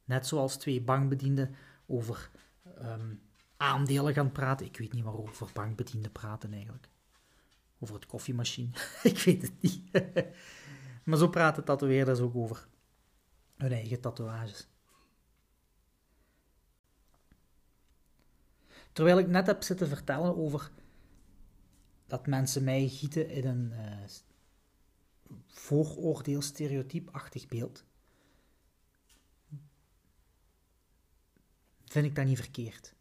Net 0.04 0.28
zoals 0.28 0.58
twee 0.58 0.82
bankbedienden 0.82 1.56
over 1.86 2.30
ehm, 2.78 3.16
aandelen 3.58 4.14
gaan 4.14 4.32
praten. 4.32 4.66
Ik 4.66 4.78
weet 4.78 4.94
niet 4.94 5.04
waarover 5.04 5.30
over 5.30 5.50
bankbedienden 5.54 6.12
praten 6.12 6.54
eigenlijk. 6.54 6.90
Over 7.80 7.96
het 7.96 8.06
koffiemachine. 8.06 8.70
ik 9.04 9.18
weet 9.18 9.42
het 9.42 9.62
niet. 9.62 10.04
maar 11.06 11.18
zo 11.18 11.28
praten 11.28 11.64
tatoeëerders 11.64 12.20
ook 12.20 12.36
over 12.36 12.68
hun 13.58 13.72
eigen 13.72 14.00
tatoeages. 14.00 14.68
Terwijl 18.92 19.20
ik 19.20 19.28
net 19.28 19.48
heb 19.48 19.64
zitten 19.64 19.88
vertellen 19.88 20.38
over 20.38 20.72
dat 22.08 22.28
mensen 22.28 22.64
mij 22.64 22.88
gieten 22.88 23.30
in 23.30 23.46
een 23.48 23.72
uh, 23.72 24.08
vooroordeel, 25.48 26.42
stereotypachtig 26.42 27.48
beeld, 27.48 27.86
vind 31.86 32.06
ik 32.06 32.16
dat 32.16 32.26
niet 32.26 32.40
verkeerd. 32.40 32.94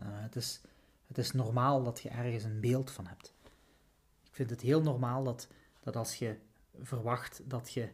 Uh, 0.00 0.06
het, 0.08 0.36
is, 0.36 0.60
het 1.06 1.18
is 1.18 1.32
normaal 1.32 1.82
dat 1.82 2.00
je 2.00 2.08
ergens 2.08 2.44
een 2.44 2.60
beeld 2.60 2.90
van 2.90 3.06
hebt. 3.06 3.34
Ik 4.24 4.34
vind 4.34 4.50
het 4.50 4.60
heel 4.60 4.82
normaal 4.82 5.24
dat, 5.24 5.48
dat 5.80 5.96
als 5.96 6.16
je 6.16 6.38
verwacht 6.80 7.50
dat 7.50 7.72
je 7.72 7.90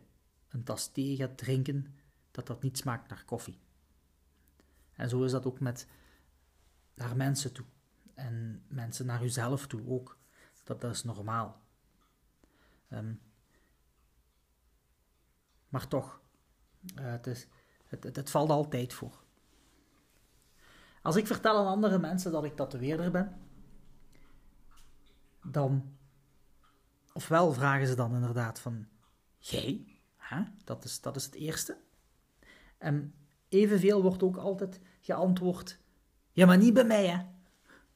een 0.48 0.64
tas 0.64 0.92
thee 0.92 1.16
gaat 1.16 1.38
drinken, 1.38 1.94
dat 2.30 2.46
dat 2.46 2.62
niet 2.62 2.78
smaakt 2.78 3.08
naar 3.08 3.24
koffie. 3.24 3.58
En 4.92 5.08
zo 5.08 5.22
is 5.22 5.30
dat 5.30 5.46
ook 5.46 5.60
met 5.60 5.86
naar 6.94 7.16
mensen 7.16 7.52
toe. 7.52 7.64
En 8.14 8.64
mensen 8.68 9.06
naar 9.06 9.24
uzelf 9.24 9.66
toe 9.66 9.88
ook. 9.88 10.18
Dat, 10.64 10.80
dat 10.80 10.94
is 10.94 11.04
normaal. 11.04 11.60
Um, 12.90 13.20
maar 15.68 15.88
toch, 15.88 16.20
uh, 17.00 17.14
het, 17.88 18.30
valt 18.30 18.50
altijd 18.50 18.94
voor. 18.94 19.22
Als 21.02 21.16
ik 21.16 21.26
vertel 21.26 21.56
aan 21.56 21.66
andere 21.66 21.98
mensen 21.98 22.32
dat 22.32 22.44
ik 22.44 22.56
tatoeëerder 22.56 23.10
ben, 23.10 23.36
dan, 25.42 25.96
ofwel 27.12 27.52
vragen 27.52 27.86
ze 27.86 27.94
dan 27.94 28.14
inderdaad 28.14 28.60
van, 28.60 28.86
jij? 29.38 30.00
Huh? 30.28 30.46
Dat, 30.64 30.84
is, 30.84 31.00
dat 31.00 31.16
is 31.16 31.24
het 31.24 31.34
eerste. 31.34 31.78
En 32.78 33.14
evenveel 33.48 34.02
wordt 34.02 34.22
ook 34.22 34.36
altijd 34.36 34.80
geantwoord, 35.00 35.78
ja, 36.32 36.46
maar 36.46 36.58
niet 36.58 36.74
bij 36.74 36.84
mij, 36.84 37.06
hè. 37.06 37.18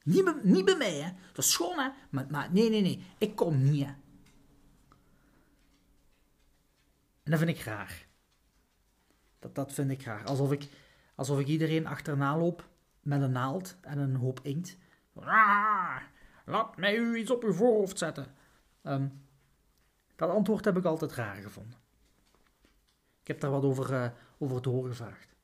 Niet, 0.03 0.23
bij, 0.23 0.39
niet 0.43 0.65
bij 0.65 0.77
mij, 0.77 1.01
hè. 1.01 1.11
Dat 1.33 1.45
is 1.45 1.51
schoon, 1.51 1.79
hè. 1.79 1.89
Maar, 2.09 2.25
maar 2.29 2.51
nee, 2.51 2.69
nee, 2.69 2.81
nee. 2.81 3.05
Ik 3.17 3.35
kom 3.35 3.63
niet, 3.63 3.85
hè. 3.85 3.93
En 7.23 7.31
dat 7.31 7.39
vind 7.39 7.57
ik 7.57 7.59
raar. 7.59 8.05
Dat, 9.39 9.55
dat 9.55 9.73
vind 9.73 9.91
ik 9.91 10.03
raar. 10.03 10.25
Alsof 10.25 10.51
ik, 10.51 10.69
alsof 11.15 11.39
ik 11.39 11.47
iedereen 11.47 11.87
achterna 11.87 12.37
loop 12.37 12.69
met 12.99 13.21
een 13.21 13.31
naald 13.31 13.75
en 13.81 13.97
een 13.97 14.15
hoop 14.15 14.39
inkt. 14.43 14.77
Laat 16.45 16.77
mij 16.77 16.95
u 16.95 17.17
iets 17.17 17.31
op 17.31 17.43
uw 17.43 17.53
voorhoofd 17.53 17.97
zetten. 17.97 18.25
Um, 18.83 19.21
dat 20.15 20.29
antwoord 20.29 20.65
heb 20.65 20.77
ik 20.77 20.85
altijd 20.85 21.11
raar 21.11 21.35
gevonden. 21.35 21.79
Ik 23.21 23.27
heb 23.27 23.39
daar 23.39 23.51
wat 23.51 23.63
over, 23.63 23.91
uh, 23.91 24.09
over 24.37 24.61
doorgevraagd. 24.61 25.35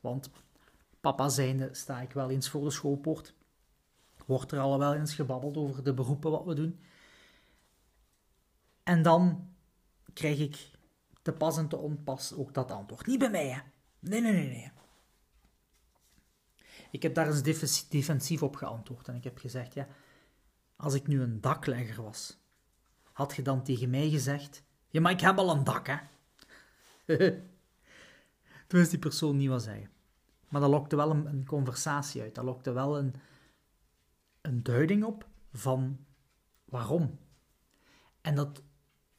Want 0.00 0.30
papa 1.00 1.28
zijnde 1.28 1.68
sta 1.74 2.00
ik 2.00 2.12
wel 2.12 2.30
eens 2.30 2.48
voor 2.48 2.64
de 2.64 2.70
schoolpoort. 2.70 3.34
Wordt 4.26 4.52
er 4.52 4.58
al 4.58 4.78
wel 4.78 4.94
eens 4.94 5.14
gebabbeld 5.14 5.56
over 5.56 5.84
de 5.84 5.94
beroepen 5.94 6.30
wat 6.30 6.44
we 6.44 6.54
doen. 6.54 6.80
En 8.82 9.02
dan 9.02 9.52
krijg 10.12 10.38
ik 10.38 10.70
te 11.22 11.32
pas 11.32 11.58
en 11.58 11.68
te 11.68 11.76
onpas 11.76 12.32
ook 12.32 12.54
dat 12.54 12.70
antwoord. 12.70 13.06
Niet 13.06 13.18
bij 13.18 13.30
mij. 13.30 13.62
Nee, 13.98 14.20
nee, 14.20 14.32
nee, 14.32 14.48
nee. 14.48 14.72
Ik 16.90 17.02
heb 17.02 17.14
daar 17.14 17.26
eens 17.26 17.42
defensief 17.88 18.42
op 18.42 18.56
geantwoord 18.56 19.08
en 19.08 19.14
ik 19.14 19.24
heb 19.24 19.38
gezegd, 19.38 19.74
ja, 19.74 19.88
als 20.76 20.94
ik 20.94 21.06
nu 21.06 21.22
een 21.22 21.40
daklegger 21.40 22.02
was, 22.02 22.38
had 23.12 23.36
je 23.36 23.42
dan 23.42 23.62
tegen 23.62 23.90
mij 23.90 24.10
gezegd, 24.10 24.62
ja, 24.88 25.00
maar 25.00 25.12
ik 25.12 25.20
heb 25.20 25.38
al 25.38 25.50
een 25.50 25.64
dak, 25.64 25.86
hè. 25.86 25.96
Toen 28.66 28.80
is 28.80 28.88
die 28.88 28.98
persoon 28.98 29.36
niet 29.36 29.48
wat 29.48 29.62
zeggen. 29.62 29.90
Maar 30.48 30.60
dat 30.60 30.70
lokte 30.70 30.96
wel 30.96 31.10
een, 31.10 31.26
een 31.26 31.46
conversatie 31.46 32.22
uit. 32.22 32.34
Dat 32.34 32.44
lokte 32.44 32.72
wel 32.72 32.98
een, 32.98 33.14
een 34.40 34.62
duiding 34.62 35.04
op 35.04 35.28
van 35.52 36.04
waarom. 36.64 37.18
En 38.20 38.34
dat 38.34 38.62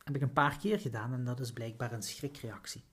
heb 0.09 0.21
ik 0.21 0.27
een 0.27 0.33
paar 0.33 0.57
keer 0.57 0.79
gedaan 0.79 1.13
en 1.13 1.23
dat 1.23 1.39
is 1.39 1.53
blijkbaar 1.53 1.91
een 1.91 2.03
schrikreactie. 2.03 2.83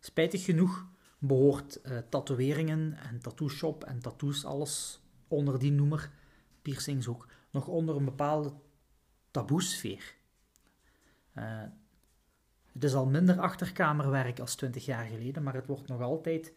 Spijtig 0.00 0.44
genoeg 0.44 0.86
behoort 1.18 1.80
uh, 1.84 1.98
tatoeëringen 1.98 2.94
en 2.94 3.20
tattoo-shop 3.20 3.84
en 3.84 4.00
tattoos, 4.00 4.44
alles 4.44 5.00
onder 5.28 5.58
die 5.58 5.72
noemer, 5.72 6.10
piercings 6.62 7.08
ook, 7.08 7.28
nog 7.50 7.66
onder 7.66 7.96
een 7.96 8.04
bepaalde 8.04 8.52
taboesfeer. 9.30 10.14
Uh, 11.34 11.62
het 12.72 12.84
is 12.84 12.94
al 12.94 13.06
minder 13.06 13.40
achterkamerwerk 13.40 14.40
als 14.40 14.54
twintig 14.54 14.84
jaar 14.84 15.04
geleden, 15.04 15.42
maar 15.42 15.54
het 15.54 15.66
wordt 15.66 15.88
nog 15.88 16.00
altijd 16.00 16.52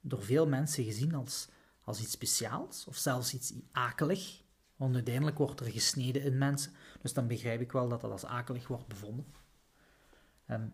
door 0.00 0.22
veel 0.22 0.46
mensen 0.46 0.84
gezien 0.84 1.14
als, 1.14 1.48
als 1.80 2.00
iets 2.00 2.12
speciaals 2.12 2.86
of 2.86 2.96
zelfs 2.96 3.34
iets 3.34 3.54
akelig. 3.72 4.44
Want 4.76 4.94
uiteindelijk 4.94 5.38
wordt 5.38 5.60
er 5.60 5.70
gesneden 5.70 6.22
in 6.22 6.38
mensen, 6.38 6.72
dus 7.02 7.12
dan 7.12 7.26
begrijp 7.26 7.60
ik 7.60 7.72
wel 7.72 7.88
dat 7.88 8.00
dat 8.00 8.10
als 8.10 8.24
akelig 8.24 8.68
wordt 8.68 8.86
bevonden. 8.86 9.26
Ehm, 10.46 10.68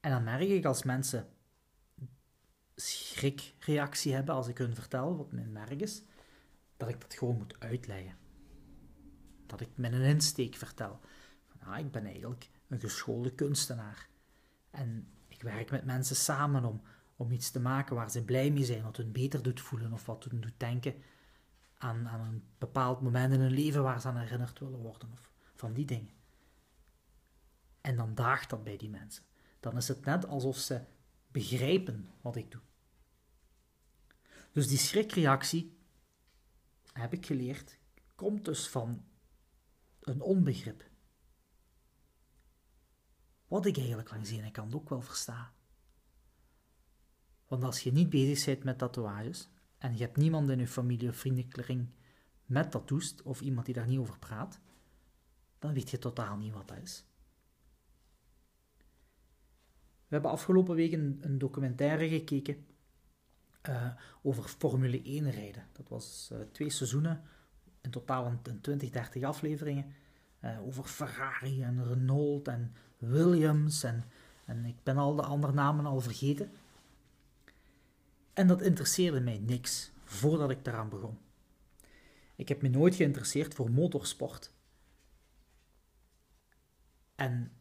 en 0.00 0.10
dan 0.10 0.24
merk 0.24 0.48
ik 0.48 0.64
als 0.64 0.82
mensen 0.82 1.28
schrikreactie 2.74 4.14
hebben 4.14 4.34
als 4.34 4.48
ik 4.48 4.58
hun 4.58 4.74
vertel 4.74 5.16
wat 5.16 5.32
mijn 5.32 5.52
merk 5.52 5.80
is, 5.80 6.02
dat 6.76 6.88
ik 6.88 7.00
dat 7.00 7.14
gewoon 7.14 7.36
moet 7.36 7.60
uitleggen. 7.60 8.16
Dat 9.46 9.60
ik 9.60 9.68
met 9.74 9.92
een 9.92 10.02
insteek 10.02 10.54
vertel. 10.54 11.00
Ah, 11.58 11.78
ik 11.78 11.90
ben 11.90 12.04
eigenlijk 12.04 12.50
een 12.68 12.80
geschoolde 12.80 13.34
kunstenaar. 13.34 14.08
En 14.70 15.08
ik 15.28 15.42
werk 15.42 15.70
met 15.70 15.84
mensen 15.84 16.16
samen 16.16 16.64
om, 16.64 16.82
om 17.16 17.30
iets 17.30 17.50
te 17.50 17.60
maken 17.60 17.94
waar 17.94 18.10
ze 18.10 18.24
blij 18.24 18.50
mee 18.50 18.64
zijn, 18.64 18.82
wat 18.82 18.96
hun 18.96 19.12
beter 19.12 19.42
doet 19.42 19.60
voelen 19.60 19.92
of 19.92 20.06
wat 20.06 20.24
hun 20.24 20.40
doet 20.40 20.52
denken 20.56 20.94
aan, 21.78 22.08
aan 22.08 22.20
een 22.20 22.44
bepaald 22.58 23.00
moment 23.00 23.32
in 23.32 23.40
hun 23.40 23.50
leven 23.50 23.82
waar 23.82 24.00
ze 24.00 24.08
aan 24.08 24.16
herinnerd 24.16 24.58
willen 24.58 24.80
worden. 24.80 25.12
Of 25.12 25.32
van 25.54 25.72
die 25.72 25.84
dingen. 25.84 26.16
En 27.80 27.96
dan 27.96 28.14
daagt 28.14 28.50
dat 28.50 28.64
bij 28.64 28.76
die 28.76 28.90
mensen. 28.90 29.24
Dan 29.60 29.76
is 29.76 29.88
het 29.88 30.04
net 30.04 30.26
alsof 30.26 30.56
ze 30.56 30.84
begrijpen 31.28 32.10
wat 32.20 32.36
ik 32.36 32.50
doe. 32.50 32.60
Dus 34.52 34.68
die 34.68 34.78
schrikreactie, 34.78 35.78
heb 36.92 37.12
ik 37.12 37.26
geleerd, 37.26 37.78
komt 38.14 38.44
dus 38.44 38.68
van 38.68 39.04
een 40.00 40.20
onbegrip. 40.20 40.84
Wat 43.46 43.66
ik 43.66 43.76
eigenlijk 43.76 44.10
langs 44.10 44.28
de 44.28 44.36
ene 44.36 44.50
kant 44.50 44.74
ook 44.74 44.88
wel 44.88 45.00
versta. 45.00 45.52
Want 47.46 47.64
als 47.64 47.80
je 47.80 47.92
niet 47.92 48.10
bezig 48.10 48.44
bent 48.44 48.64
met 48.64 48.78
tatoeages 48.78 49.48
en 49.78 49.96
je 49.96 50.02
hebt 50.02 50.16
niemand 50.16 50.50
in 50.50 50.58
je 50.58 50.66
familie 50.66 51.08
of 51.08 51.16
vriendenkring 51.16 51.88
met 52.44 52.70
tattoos 52.70 53.14
of 53.22 53.40
iemand 53.40 53.66
die 53.66 53.74
daar 53.74 53.86
niet 53.86 53.98
over 53.98 54.18
praat, 54.18 54.60
dan 55.58 55.72
weet 55.72 55.90
je 55.90 55.98
totaal 55.98 56.36
niet 56.36 56.52
wat 56.52 56.68
dat 56.68 56.78
is. 56.82 57.04
We 60.08 60.14
hebben 60.14 60.30
afgelopen 60.30 60.74
week 60.74 60.92
een, 60.92 61.38
documentaire 61.38 62.08
gekeken 62.08 62.66
uh, 63.68 63.90
over 64.22 64.44
Formule 64.44 65.02
1 65.02 65.30
rijden. 65.30 65.66
Dat 65.72 65.88
was 65.88 66.30
uh, 66.32 66.38
twee 66.52 66.70
seizoenen, 66.70 67.22
in 67.80 67.90
totaal 67.90 68.26
een, 68.42 68.60
20, 68.60 68.90
30 68.90 69.22
afleveringen. 69.22 69.94
Uh, 70.44 70.66
over 70.66 70.84
Ferrari 70.84 71.62
en 71.62 71.84
Renault 71.84 72.48
en 72.48 72.72
Williams 72.98 73.82
en, 73.82 74.04
en 74.44 74.64
ik 74.64 74.82
ben 74.82 74.96
al 74.96 75.14
de 75.14 75.22
andere 75.22 75.52
namen 75.52 75.86
al 75.86 76.00
vergeten. 76.00 76.50
En 78.38 78.46
dat 78.46 78.62
interesseerde 78.62 79.20
mij 79.20 79.38
niks 79.38 79.92
voordat 80.04 80.50
ik 80.50 80.64
daaraan 80.64 80.88
begon. 80.88 81.18
Ik 82.36 82.48
heb 82.48 82.62
me 82.62 82.68
nooit 82.68 82.94
geïnteresseerd 82.94 83.54
voor 83.54 83.70
motorsport. 83.70 84.52
En 87.14 87.52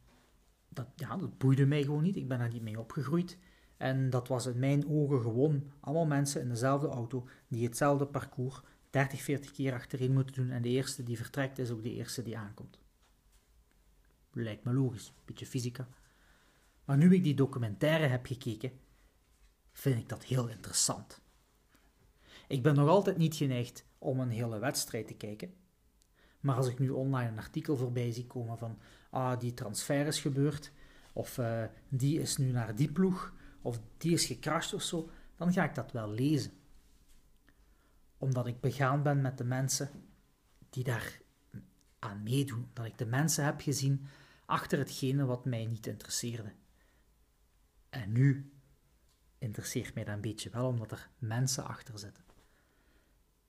dat, 0.70 0.88
ja, 0.96 1.18
dat 1.18 1.38
boeide 1.38 1.66
mij 1.66 1.84
gewoon 1.84 2.04
niet. 2.04 2.16
Ik 2.16 2.28
ben 2.28 2.40
daar 2.40 2.52
niet 2.52 2.62
mee 2.62 2.80
opgegroeid. 2.80 3.38
En 3.78 4.10
dat 4.10 4.28
was 4.28 4.46
in 4.46 4.60
mijn 4.60 4.88
ogen 4.88 5.22
gewoon 5.22 5.72
allemaal 5.80 6.06
mensen 6.06 6.42
in 6.42 6.50
dezelfde 6.50 6.88
auto 6.88 7.28
die 7.48 7.66
hetzelfde 7.66 8.06
parcours 8.06 8.62
30, 8.90 9.22
40 9.22 9.52
keer 9.52 9.74
achterin 9.74 10.14
moeten 10.14 10.36
doen. 10.36 10.52
En 10.52 10.62
de 10.62 10.70
eerste 10.70 11.04
die 11.04 11.18
vertrekt 11.18 11.60
is 11.60 11.70
ook 11.70 11.84
de 11.84 11.94
eerste 11.94 12.24
die 12.24 12.38
aankomt. 12.38 12.80
Lijkt 14.32 14.64
me 14.64 14.74
logisch, 14.74 15.14
beetje 15.26 15.46
fysica. 15.46 15.88
Maar 16.86 16.98
nu 16.98 17.14
ik 17.14 17.24
die 17.24 17.36
documentaire 17.36 18.08
heb 18.08 18.26
gekeken, 18.26 18.72
vind 19.78 20.00
ik 20.00 20.10
dat 20.10 20.24
heel 20.24 20.48
interessant. 20.48 21.22
Ik 22.48 22.64
ben 22.64 22.76
nog 22.76 22.90
altijd 22.90 23.18
niet 23.18 23.36
geneigd 23.36 23.86
om 23.98 24.20
een 24.20 24.30
hele 24.30 24.60
wedstrijd 24.60 25.08
te 25.08 25.14
kijken. 25.14 25.54
Maar 26.40 26.56
als 26.56 26.68
ik 26.68 26.80
nu 26.80 26.90
online 26.90 27.30
een 27.30 27.38
artikel 27.38 27.78
voorbij 27.78 28.12
zie 28.12 28.28
komen 28.28 28.58
van 28.58 28.80
ah, 29.10 29.40
die 29.40 29.54
transfer 29.54 30.08
is 30.08 30.20
gebeurd, 30.20 30.72
of 31.14 31.38
uh, 31.38 31.64
die 31.90 32.20
is 32.20 32.38
nu 32.38 32.52
naar 32.52 32.76
die 32.76 32.92
ploeg, 32.92 33.34
of 33.62 33.80
die 33.98 34.14
is 34.14 34.26
gecrashed 34.26 34.74
of 34.74 34.82
zo, 34.82 35.10
dan 35.36 35.54
ga 35.54 35.64
ik 35.64 35.76
dat 35.76 35.92
wel 35.92 36.10
lezen. 36.10 36.52
Omdat 38.18 38.48
ik 38.48 38.62
begaan 38.62 39.04
ben 39.04 39.22
met 39.22 39.38
de 39.38 39.44
mensen 39.44 39.90
die 40.70 40.84
daar 40.84 41.22
aan 42.00 42.24
meedoen. 42.24 42.70
Dat 42.74 42.86
ik 42.86 42.98
de 42.98 43.06
mensen 43.06 43.46
heb 43.46 43.62
gezien 43.62 44.06
achter 44.46 44.78
hetgene 44.78 45.26
wat 45.26 45.46
mij 45.46 45.66
niet 45.66 45.88
interesseerde. 45.88 46.54
En 47.90 48.12
nu 48.12 48.57
interesseert 49.38 49.94
mij 49.94 50.04
dat 50.04 50.16
een 50.16 50.22
beetje 50.22 50.50
wel, 50.50 50.68
omdat 50.68 50.92
er 50.92 51.10
mensen 51.18 51.66
achter 51.66 52.00
zitten. 52.00 52.24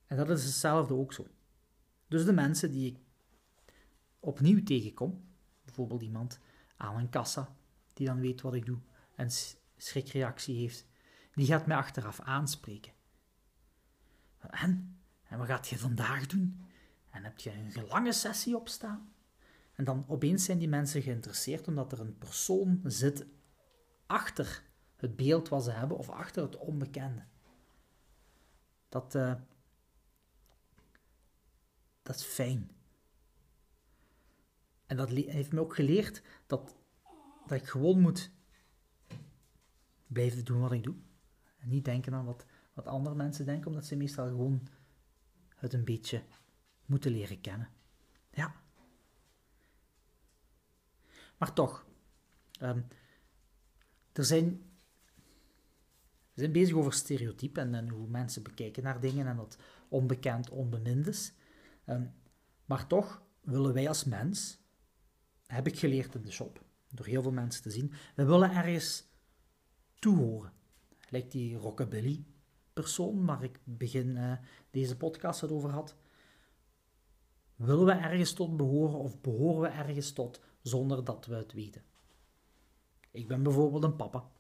En 0.07 0.17
dat 0.17 0.31
is 0.31 0.45
hetzelfde 0.45 0.95
ook 0.95 1.13
zo. 1.13 1.27
Dus 2.09 2.25
de 2.25 2.33
mensen 2.33 2.71
die 2.71 2.87
ik 2.87 2.99
opnieuw 4.21 4.63
tegenkom, 4.63 5.25
bijvoorbeeld 5.65 6.03
iemand 6.03 6.39
aan 6.77 6.97
een 6.97 7.09
kassa, 7.09 7.57
die 7.93 8.07
dan 8.07 8.21
weet 8.21 8.41
wat 8.41 8.55
ik 8.55 8.67
doe 8.67 8.79
en 9.15 9.31
schrikreactie 9.77 10.57
heeft, 10.57 10.87
die 11.35 11.47
gaat 11.47 11.67
mij 11.67 11.77
achteraf 11.77 12.21
aanspreken. 12.21 12.93
En? 14.39 15.01
En 15.29 15.39
wat 15.39 15.47
gaat 15.47 15.69
je 15.69 15.79
vandaag 15.79 16.27
doen? 16.27 16.67
En 17.11 17.25
heb 17.25 17.39
je 17.39 17.53
een 17.53 17.87
lange 17.89 18.13
sessie 18.13 18.57
op 18.57 18.69
staan? 18.69 19.13
En 19.73 19.85
dan 19.85 20.05
opeens 20.09 20.45
zijn 20.45 20.59
die 20.59 20.69
mensen 20.69 21.03
geïnteresseerd 21.03 21.69
omdat 21.69 21.93
er 21.93 22.01
een 22.01 22.19
persoon 22.19 22.81
zit 22.85 23.27
achter 24.07 24.63
het 25.01 25.17
beeld 25.17 25.49
wat 25.49 25.65
ze 25.65 25.71
hebben 25.71 25.97
of 25.97 26.11
achter 26.11 26.43
het 26.43 26.57
onbekende. 26.57 27.25
Dat, 28.89 29.15
uh, 29.15 29.35
dat 32.03 32.17
is 32.17 32.23
fijn. 32.23 32.71
En 34.87 34.97
dat 34.97 35.09
heeft 35.11 35.53
me 35.53 35.61
ook 35.61 35.75
geleerd 35.75 36.23
dat, 36.47 36.77
dat 37.47 37.61
ik 37.61 37.67
gewoon 37.67 38.01
moet 38.01 38.31
blijven 40.07 40.45
doen 40.45 40.61
wat 40.61 40.73
ik 40.73 40.83
doe. 40.83 40.97
En 41.59 41.69
niet 41.69 41.85
denken 41.85 42.15
aan 42.15 42.25
wat, 42.25 42.47
wat 42.73 42.87
andere 42.87 43.15
mensen 43.15 43.47
denken, 43.47 43.67
omdat 43.67 43.87
ze 43.87 43.97
meestal 43.97 44.27
gewoon 44.27 44.69
het 45.55 45.73
een 45.73 45.85
beetje 45.85 46.23
moeten 46.87 47.11
leren 47.11 47.41
kennen. 47.41 47.69
Ja. 48.31 48.55
Maar 51.39 51.53
toch, 51.53 51.87
um, 52.61 52.87
er 54.13 54.25
zijn, 54.25 54.68
we 56.39 56.45
zijn 56.45 56.57
bezig 56.57 56.77
over 56.77 56.93
stereotypen 56.93 57.75
en, 57.75 57.89
hoe 57.89 58.09
mensen 58.09 58.43
bekijken 58.43 58.83
naar 58.83 59.01
dingen 59.01 59.27
en 59.27 59.37
dat 59.37 59.59
onbekend 59.89 60.51
onbemind 60.51 61.07
is. 61.07 61.33
Um, 61.87 62.15
maar 62.65 62.87
toch 62.87 63.23
willen 63.41 63.73
wij 63.73 63.89
als 63.89 64.05
mens, 64.05 64.61
heb 65.47 65.67
ik 65.67 65.79
geleerd 65.79 66.15
in 66.15 66.23
de 66.23 66.31
shop, 66.31 66.65
door 66.91 67.07
heel 67.07 67.23
veel 67.23 67.33
mensen 67.33 67.63
te 67.63 67.71
zien, 67.71 67.93
we 68.17 68.25
willen 68.25 68.51
ergens 68.51 69.05
toehoren. 69.99 70.53
Lijkt 71.09 71.33
die 71.33 71.57
rockabilly 71.57 72.25
persoon 72.73 73.27
waar 73.27 73.43
ik 73.43 73.61
begin 73.65 74.17
uh, 74.17 74.33
deze 74.71 74.97
podcast 74.97 75.41
het 75.41 75.51
over 75.51 75.71
had. 75.71 75.97
Willen 77.57 77.85
we 77.85 77.93
ergens 77.93 78.33
tot 78.33 78.57
behoren 78.57 78.99
of 78.99 79.21
behoren 79.21 79.61
we 79.61 79.69
ergens 79.69 80.13
tot 80.13 80.41
zonder 80.63 81.05
dat 81.05 81.27
we 81.27 81.35
het 81.35 81.53
weten? 81.53 81.83
Ik 83.11 83.29
ben 83.29 83.43
bijvoorbeeld 83.43 83.85
een 83.85 83.97
papa. 83.97 84.31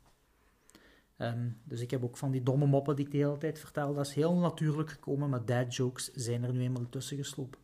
Um, 1.18 1.60
dus 1.64 1.80
ik 1.80 1.90
heb 1.90 2.04
ook 2.04 2.16
van 2.16 2.30
die 2.30 2.42
domme 2.42 2.66
moppen 2.66 2.96
die 2.96 3.04
ik 3.04 3.10
de 3.10 3.18
hele 3.18 3.38
tijd 3.38 3.58
vertel. 3.58 3.94
Dat 3.94 4.06
is 4.06 4.14
heel 4.14 4.34
natuurlijk 4.34 4.90
gekomen, 4.90 5.30
maar 5.30 5.44
dad 5.44 5.74
jokes 5.74 6.12
zijn 6.12 6.44
er 6.44 6.52
nu 6.52 6.60
eenmaal 6.60 6.88
tussen 6.88 7.16
geslopen. 7.16 7.60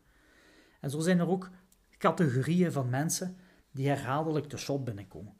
En 0.79 0.89
zo 0.89 0.99
zijn 0.99 1.19
er 1.19 1.27
ook 1.27 1.49
categorieën 1.97 2.71
van 2.71 2.89
mensen 2.89 3.37
die 3.71 3.87
herhaaldelijk 3.87 4.49
de 4.49 4.57
shop 4.57 4.85
binnenkomen. 4.85 5.33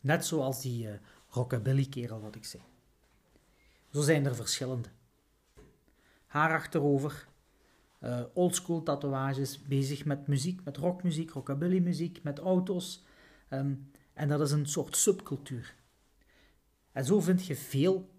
Net 0.00 0.26
zoals 0.26 0.62
die 0.62 0.86
uh, 0.86 0.92
rockabilly-kerel 1.28 2.20
wat 2.20 2.34
ik 2.34 2.44
zei. 2.44 2.62
Zo 3.92 4.00
zijn 4.00 4.26
er 4.26 4.34
verschillende. 4.34 4.88
Haar 6.26 6.52
achterover, 6.52 7.28
uh, 8.00 8.20
oldschool 8.34 8.82
tatoeages, 8.82 9.62
bezig 9.62 10.04
met 10.04 10.26
muziek, 10.26 10.64
met 10.64 10.76
rockmuziek, 10.76 11.30
rockabilly 11.30 11.78
muziek, 11.78 12.22
met 12.22 12.38
auto's. 12.38 13.04
Um, 13.50 13.90
en 14.12 14.28
dat 14.28 14.40
is 14.40 14.50
een 14.50 14.66
soort 14.66 14.96
subcultuur. 14.96 15.76
En 16.98 17.04
zo 17.04 17.20
vind 17.20 17.46
je 17.46 17.56
veel 17.56 18.10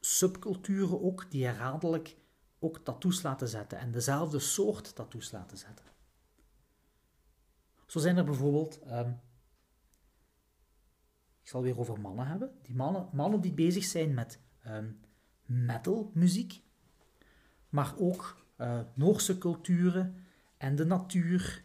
subculturen 0.00 1.02
ook 1.02 1.30
die 1.30 1.44
herhaaldelijk 1.44 2.16
ook 2.58 2.78
tattoos 2.78 3.22
laten 3.22 3.48
zetten 3.48 3.78
en 3.78 3.90
dezelfde 3.90 4.38
soort 4.38 4.94
tattoos 4.94 5.30
laten 5.32 5.58
zetten. 5.58 5.84
Zo 7.86 7.98
zijn 7.98 8.16
er 8.16 8.24
bijvoorbeeld, 8.24 8.80
um, 8.90 9.20
ik 11.42 11.48
zal 11.48 11.62
weer 11.62 11.78
over 11.78 12.00
mannen 12.00 12.26
hebben, 12.26 12.52
die 12.62 12.74
mannen, 12.74 13.08
mannen 13.12 13.40
die 13.40 13.52
bezig 13.52 13.84
zijn 13.84 14.14
met 14.14 14.40
um, 14.66 15.00
metal 15.46 16.10
muziek, 16.14 16.62
maar 17.68 17.94
ook 17.96 18.46
uh, 18.58 18.80
Noorse 18.94 19.38
culturen 19.38 20.24
en 20.56 20.76
de 20.76 20.84
natuur, 20.84 21.64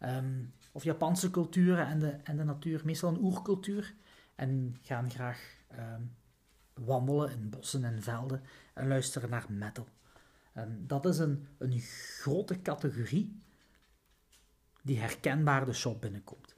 um, 0.00 0.52
of 0.72 0.84
Japanse 0.84 1.30
culturen 1.30 1.86
en 1.86 1.98
de, 1.98 2.10
en 2.10 2.36
de 2.36 2.44
natuur, 2.44 2.84
meestal 2.84 3.10
een 3.10 3.22
oercultuur, 3.22 3.94
en 4.34 4.76
gaan 4.82 5.10
graag 5.10 5.57
wandelen 6.74 7.30
in 7.30 7.50
bossen 7.50 7.84
en 7.84 8.02
velden 8.02 8.42
en 8.74 8.88
luisteren 8.88 9.30
naar 9.30 9.46
metal. 9.48 9.88
Dat 10.68 11.06
is 11.06 11.18
een, 11.18 11.46
een 11.58 11.80
grote 11.80 12.62
categorie 12.62 13.42
die 14.82 14.98
herkenbaar 14.98 15.64
de 15.64 15.72
shop 15.72 16.00
binnenkomt. 16.00 16.56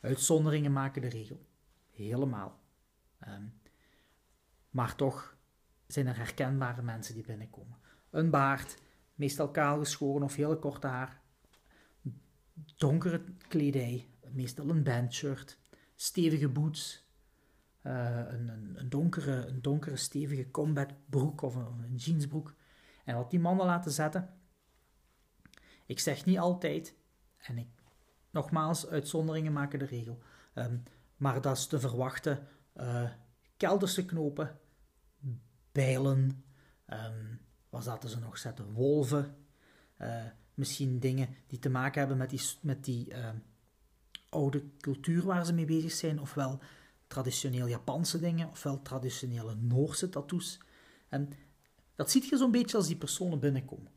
Uitzonderingen 0.00 0.72
maken 0.72 1.02
de 1.02 1.08
regel. 1.08 1.46
Helemaal. 1.90 2.60
Ehm, 3.18 3.44
maar 4.70 4.96
toch 4.96 5.36
zijn 5.86 6.06
er 6.06 6.16
herkenbare 6.16 6.82
mensen 6.82 7.14
die 7.14 7.24
binnenkomen. 7.24 7.78
Een 8.10 8.30
baard, 8.30 8.76
meestal 9.14 9.50
kaal 9.50 9.78
geschoren 9.78 10.22
of 10.22 10.34
heel 10.34 10.58
korte 10.58 10.86
haar. 10.86 11.20
Donkere 12.76 13.24
kledij, 13.48 14.08
meestal 14.30 14.68
een 14.68 14.82
bandshirt. 14.82 15.58
Stevige 15.94 16.48
boots. 16.48 16.99
Uh, 17.86 18.16
een, 18.28 18.48
een, 18.74 18.88
donkere, 18.88 19.46
een 19.46 19.62
donkere 19.62 19.96
stevige 19.96 20.50
combat 20.50 20.92
broek 21.06 21.42
of 21.42 21.54
een, 21.54 21.96
jeansbroek. 21.96 22.54
En 23.04 23.16
wat 23.16 23.30
die 23.30 23.40
mannen 23.40 23.66
laten 23.66 23.92
zetten. 23.92 24.28
Ik 25.86 25.98
zeg 25.98 26.24
niet 26.24 26.38
altijd, 26.38 26.94
en 27.38 27.58
ik, 27.58 27.68
nogmaals, 28.30 28.86
uitzonderingen 28.86 29.52
maken 29.52 29.78
de 29.78 29.84
regel. 29.84 30.18
Ehm, 30.54 30.76
maar 31.16 31.40
dat 31.40 31.56
is 31.56 31.66
te 31.66 31.80
verwachten. 31.80 32.46
Uh, 32.76 33.10
kelderse 33.56 34.04
knopen, 34.04 34.58
bijlen, 35.72 36.44
um, 36.86 37.40
wat 37.68 37.84
zaten 37.84 38.08
ze 38.08 38.18
nog 38.18 38.38
zetten? 38.38 38.72
Wolven. 38.72 39.36
Uh, 39.98 40.24
misschien 40.54 40.98
dingen 40.98 41.28
die 41.46 41.58
te 41.58 41.70
maken 41.70 41.98
hebben 41.98 42.18
met 42.18 42.30
die, 42.30 42.42
met 42.60 42.84
die 42.84 43.10
uh, 43.10 43.28
oude 44.28 44.64
cultuur 44.80 45.24
waar 45.24 45.46
ze 45.46 45.52
mee 45.52 45.64
bezig 45.64 45.92
zijn, 45.92 46.20
ofwel 46.20 46.60
traditioneel 47.10 47.66
Japanse 47.66 48.18
dingen, 48.18 48.48
ofwel 48.48 48.82
traditionele 48.82 49.54
Noorse 49.54 50.08
tattoos. 50.08 50.60
En 51.08 51.32
dat 51.94 52.10
ziet 52.10 52.28
je 52.28 52.36
zo'n 52.36 52.50
beetje 52.50 52.76
als 52.76 52.86
die 52.86 52.96
personen 52.96 53.40
binnenkomen. 53.40 53.92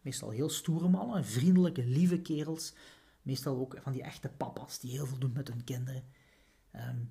Meestal 0.00 0.30
heel 0.30 0.48
stoere 0.48 0.88
mannen, 0.88 1.24
vriendelijke, 1.24 1.84
lieve 1.84 2.20
kerels. 2.20 2.74
Meestal 3.22 3.56
ook 3.56 3.76
van 3.80 3.92
die 3.92 4.02
echte 4.02 4.28
papa's 4.28 4.78
die 4.78 4.90
heel 4.90 5.06
veel 5.06 5.18
doen 5.18 5.32
met 5.32 5.48
hun 5.48 5.64
kinderen. 5.64 6.04
Um, 6.74 7.10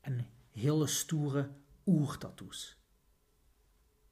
en 0.00 0.26
hele 0.50 0.86
stoere 0.86 1.50
oertattoos. 1.86 2.78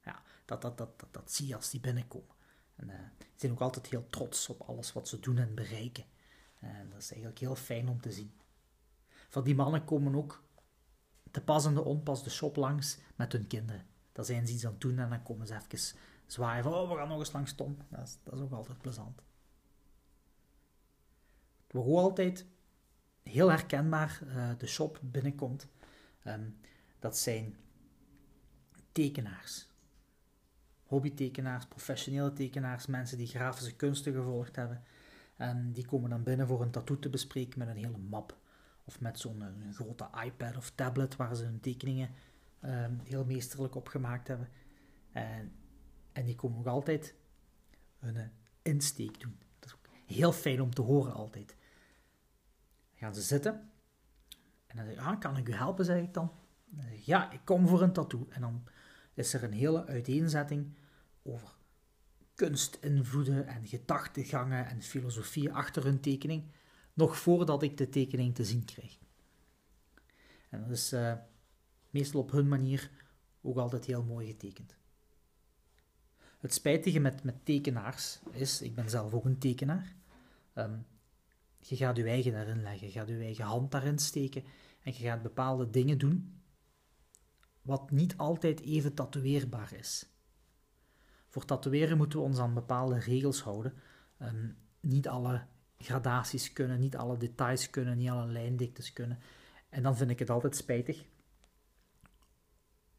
Ja, 0.03 0.23
dat, 0.45 0.61
dat, 0.61 0.77
dat, 0.77 0.99
dat, 0.99 1.13
dat 1.13 1.31
zie 1.31 1.47
je 1.47 1.55
als 1.55 1.69
die 1.69 1.79
binnenkomen. 1.79 2.35
En 2.75 2.87
ze 3.19 3.25
zijn 3.35 3.51
ook 3.51 3.61
altijd 3.61 3.87
heel 3.87 4.09
trots 4.09 4.49
op 4.49 4.61
alles 4.61 4.93
wat 4.93 5.07
ze 5.07 5.19
doen 5.19 5.37
en 5.37 5.55
bereiken. 5.55 6.05
En 6.59 6.89
dat 6.89 7.01
is 7.01 7.11
eigenlijk 7.11 7.39
heel 7.39 7.55
fijn 7.55 7.89
om 7.89 8.01
te 8.01 8.11
zien. 8.11 8.33
Van 9.33 9.43
die 9.43 9.55
mannen 9.55 9.85
komen 9.85 10.15
ook 10.15 10.43
te 11.31 11.41
pas 11.41 11.65
en 11.65 11.77
onpas 11.77 12.23
de 12.23 12.29
shop 12.29 12.55
langs 12.55 12.97
met 13.15 13.31
hun 13.31 13.47
kinderen. 13.47 13.85
Dan 14.11 14.25
zijn 14.25 14.47
ze 14.47 14.53
iets 14.53 14.65
aan 14.65 14.71
het 14.71 14.81
doen 14.81 14.99
en 14.99 15.09
dan 15.09 15.23
komen 15.23 15.47
ze 15.47 15.55
even 15.55 15.97
zwaaien 16.25 16.63
van, 16.63 16.73
oh, 16.73 16.89
we 16.89 16.95
gaan 16.95 17.07
nog 17.07 17.19
eens 17.19 17.31
langs 17.31 17.53
Tom. 17.53 17.77
Dat 17.89 18.07
is, 18.07 18.17
dat 18.23 18.33
is 18.33 18.39
ook 18.39 18.51
altijd 18.51 18.77
plezant. 18.77 19.21
Waar 21.67 21.83
ook 21.83 21.97
altijd 21.97 22.45
heel 23.23 23.49
herkenbaar 23.49 24.19
uh, 24.23 24.49
de 24.57 24.67
shop 24.67 24.99
binnenkomt, 25.01 25.67
um, 26.25 26.57
dat 26.99 27.17
zijn 27.17 27.55
tekenaars. 28.91 29.67
Hobbytekenaars, 30.83 31.65
professionele 31.65 32.33
tekenaars, 32.33 32.85
mensen 32.85 33.17
die 33.17 33.27
grafische 33.27 33.75
kunsten 33.75 34.13
gevolgd 34.13 34.55
hebben. 34.55 34.83
En 35.35 35.71
die 35.71 35.85
komen 35.85 36.09
dan 36.09 36.23
binnen 36.23 36.47
voor 36.47 36.61
een 36.61 36.71
tattoo 36.71 36.99
te 36.99 37.09
bespreken 37.09 37.59
met 37.59 37.67
een 37.67 37.83
hele 37.83 37.97
map. 37.97 38.41
Of 38.83 38.99
met 38.99 39.19
zo'n 39.19 39.43
grote 39.73 40.09
iPad 40.23 40.57
of 40.57 40.71
tablet 40.75 41.15
waar 41.15 41.35
ze 41.35 41.43
hun 41.43 41.59
tekeningen 41.59 42.09
um, 42.65 42.99
heel 43.03 43.25
meesterlijk 43.25 43.75
op 43.75 43.87
gemaakt 43.87 44.27
hebben. 44.27 44.49
En, 45.11 45.51
en 46.11 46.25
die 46.25 46.35
komen 46.35 46.57
nog 46.57 46.67
altijd 46.67 47.15
hun 47.99 48.17
eh, 48.17 48.25
insteek 48.61 49.19
doen. 49.19 49.37
Dat 49.59 49.69
is 49.69 49.75
ook 49.75 49.93
heel 50.05 50.31
fijn 50.31 50.61
om 50.61 50.73
te 50.73 50.81
horen 50.81 51.13
altijd. 51.13 51.47
Dan 51.47 52.97
gaan 52.97 53.15
ze 53.15 53.21
zitten. 53.21 53.71
En 54.67 54.75
dan 54.75 54.85
zeg 54.85 54.93
ik, 54.93 54.99
ah, 54.99 55.19
kan 55.19 55.37
ik 55.37 55.47
u 55.47 55.53
helpen, 55.53 55.85
zeg 55.85 56.01
ik 56.01 56.13
dan. 56.13 56.31
dan 56.65 56.83
zeg 56.83 56.93
ik, 56.93 56.99
ja, 56.99 57.31
ik 57.31 57.41
kom 57.43 57.67
voor 57.67 57.81
een 57.81 57.93
tattoo. 57.93 58.27
En 58.29 58.41
dan 58.41 58.63
is 59.13 59.33
er 59.33 59.43
een 59.43 59.53
hele 59.53 59.85
uiteenzetting 59.85 60.75
over 61.23 61.55
kunstinvloeden 62.35 63.47
en 63.47 63.67
gedachtegangen 63.67 64.67
en 64.67 64.81
filosofie 64.81 65.53
achter 65.53 65.83
hun 65.83 65.99
tekening, 65.99 66.51
nog 66.93 67.17
voordat 67.17 67.63
ik 67.63 67.77
de 67.77 67.89
tekening 67.89 68.35
te 68.35 68.45
zien 68.45 68.65
krijg. 68.65 68.97
En 70.49 70.61
dat 70.61 70.69
is 70.69 70.93
uh, 70.93 71.13
meestal 71.89 72.21
op 72.21 72.31
hun 72.31 72.47
manier 72.47 72.91
ook 73.41 73.57
altijd 73.57 73.85
heel 73.85 74.03
mooi 74.03 74.27
getekend. 74.27 74.75
Het 76.39 76.53
spijtige 76.53 76.99
met, 76.99 77.23
met 77.23 77.45
tekenaars 77.45 78.19
is, 78.31 78.61
ik 78.61 78.75
ben 78.75 78.89
zelf 78.89 79.13
ook 79.13 79.25
een 79.25 79.39
tekenaar, 79.39 79.95
um, 80.55 80.85
je 81.59 81.75
gaat 81.75 81.97
je 81.97 82.03
eigen 82.03 82.31
daarin 82.31 82.61
leggen, 82.61 82.87
je 82.87 82.93
gaat 82.93 83.07
je 83.07 83.17
eigen 83.17 83.45
hand 83.45 83.71
daarin 83.71 83.99
steken 83.99 84.43
en 84.81 84.93
je 84.93 85.03
gaat 85.03 85.21
bepaalde 85.21 85.69
dingen 85.69 85.97
doen 85.97 86.41
wat 87.61 87.91
niet 87.91 88.17
altijd 88.17 88.59
even 88.59 88.93
tatoeëerbaar 88.93 89.73
is. 89.73 90.05
Voor 91.27 91.45
tatoeëren 91.45 91.97
moeten 91.97 92.19
we 92.19 92.25
ons 92.25 92.39
aan 92.39 92.53
bepaalde 92.53 92.99
regels 92.99 93.41
houden. 93.41 93.73
Um, 94.21 94.57
niet 94.79 95.07
alle 95.07 95.45
gradaties 95.77 96.53
kunnen, 96.53 96.79
niet 96.79 96.95
alle 96.95 97.17
details 97.17 97.69
kunnen, 97.69 97.97
niet 97.97 98.09
alle 98.09 98.31
lijndiktes 98.31 98.93
kunnen. 98.93 99.19
En 99.69 99.83
dan 99.83 99.97
vind 99.97 100.09
ik 100.09 100.19
het 100.19 100.29
altijd 100.29 100.55
spijtig 100.55 101.05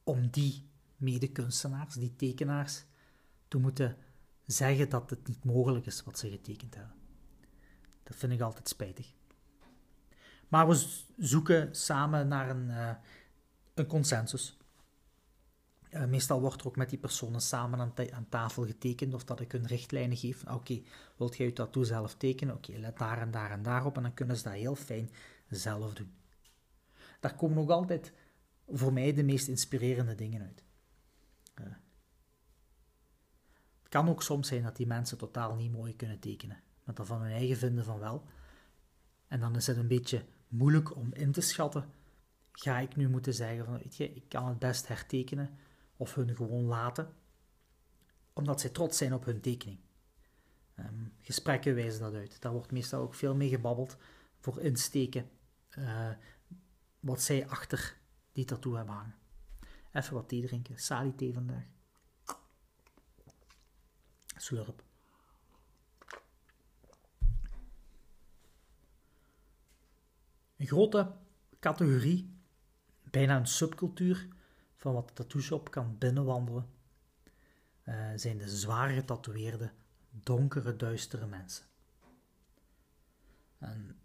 om 0.03 0.31
die 0.31 0.69
medekunstenaars, 0.97 1.95
die 1.95 2.17
tekenaars, 2.17 2.85
te 3.49 3.59
moeten 3.59 3.97
zeggen 4.47 4.89
dat 4.89 5.11
het 5.11 5.29
niet 5.29 5.45
mogelijk 5.45 5.87
is 5.87 6.03
wat 6.03 6.19
ze 6.19 6.31
getekend 6.31 6.75
hebben. 6.75 6.95
Dat 8.03 8.17
vind 8.17 8.33
ik 8.33 8.41
altijd 8.41 8.69
spijtig. 8.69 9.13
Maar 10.49 10.69
we 10.69 11.03
zoeken 11.17 11.75
samen 11.75 12.29
naar 12.29 12.51
een, 12.51 12.69
uh, 12.69 12.95
een 13.75 13.87
consensus. 13.87 14.57
Uh, 15.95 16.05
meestal 16.05 16.41
wordt 16.41 16.61
er 16.61 16.67
ook 16.67 16.77
met 16.77 16.91
die 16.91 16.99
personen 16.99 17.41
samen 17.41 17.95
aan, 17.97 18.29
tafel 18.29 18.67
getekend 18.67 19.15
of 19.15 19.25
dat 19.25 19.41
ik 19.41 19.53
hun 19.53 19.67
richtlijnen 19.67 20.17
geef. 20.17 20.43
Oké, 20.43 20.53
okay, 20.53 20.85
wilt 21.17 21.37
jij 21.37 21.47
je 21.47 21.53
tattoo 21.53 21.83
zelf 21.83 22.15
tekenen? 22.15 22.55
Oké, 22.55 22.73
let 22.73 22.99
daar 22.99 23.21
en 23.21 23.31
daar 23.31 23.51
en 23.51 23.63
daar 23.63 23.87
op 23.87 23.97
en 23.97 24.03
dan 24.03 24.15
kunnen 24.15 24.37
ze 24.37 24.43
dat 24.43 24.53
heel 24.53 24.75
fijn 24.75 25.11
zelf 25.49 25.95
doen. 25.95 26.13
Daar 27.21 27.35
komen 27.35 27.59
ook 27.59 27.71
altijd 27.71 28.13
voor 28.69 28.93
mij 28.93 29.13
de 29.13 29.23
meest 29.23 29.49
inspirerende 29.49 30.15
dingen 30.15 30.43
uit. 30.43 30.65
Uh, 31.61 31.67
het 33.83 33.89
kan 33.89 34.09
ook 34.09 34.23
soms 34.23 34.49
zijn 34.49 34.63
dat 34.63 34.77
die 34.77 34.87
mensen 34.87 35.19
totaal 35.19 35.55
niet 35.55 35.73
mooi 35.73 35.97
kunnen 35.97 36.19
tekenen, 36.19 36.63
maar 36.85 36.95
dat 36.95 37.07
van 37.07 37.21
hun 37.21 37.33
eigen 37.33 37.57
vinden 37.57 37.85
van 37.85 37.99
wel. 37.99 38.25
En 39.29 39.41
dan 39.41 39.57
is 39.57 39.67
het 39.67 39.77
een 39.77 39.89
beetje 39.89 40.25
moeilijk 40.49 40.97
om 40.97 41.13
in 41.13 41.33
te 41.33 41.41
schatten. 41.41 41.85
Ga 42.53 42.79
ik 42.79 42.97
nu 42.97 43.09
moeten 43.09 43.35
zeggen 43.35 43.65
van, 43.65 43.79
weet 43.79 43.97
je, 43.97 44.13
ik 44.13 44.29
kan 44.29 44.49
het 44.49 44.59
best 44.59 44.89
hertekenen 44.89 45.51
of 45.97 46.15
hun 46.15 46.37
gewoon 46.37 46.65
laten, 46.65 47.15
omdat 48.33 48.61
zij 48.61 48.71
trots 48.71 48.99
zijn 48.99 49.15
op 49.15 49.25
hun 49.25 49.41
tekening. 49.41 49.79
Um, 50.79 51.13
gesprekken 51.21 51.75
wijzen 51.75 52.01
dat 52.01 52.15
uit. 52.15 52.41
Daar 52.41 52.53
wordt 52.53 52.73
meestal 52.73 53.01
ook 53.01 53.15
veel 53.15 53.35
mee 53.35 53.49
gebabbeld 53.49 53.97
voor 54.39 54.61
insteken 54.61 55.31
uh, 55.79 56.11
wat 57.01 57.23
zij 57.23 57.49
achter 57.49 57.99
die 58.33 58.45
tattoo 58.45 58.75
hebben 58.75 58.95
hangen. 58.95 59.15
Even 59.93 60.15
wat 60.15 60.29
thee 60.29 60.47
drinken. 60.47 60.79
Sali 60.79 61.15
thee 61.15 61.33
vandaag. 61.33 61.65
Slurp. 64.37 64.83
Een 70.57 70.67
grote 70.67 71.17
categorie, 71.61 72.39
bijna 73.11 73.37
een 73.37 73.47
subcultuur 73.47 74.29
van 74.85 74.93
wat 74.93 75.09
de 75.09 75.27
tattoo 75.27 75.59
kan 75.59 75.99
binnenwandelen, 75.99 76.67
uh, 77.85 78.11
zijn 78.15 78.39
de 78.39 78.49
zwaar 78.49 78.89
getatoeëerde, 78.89 79.73
donkere, 80.11 80.77
duistere 80.77 81.27
mensen. 81.27 81.65
En 83.59 83.99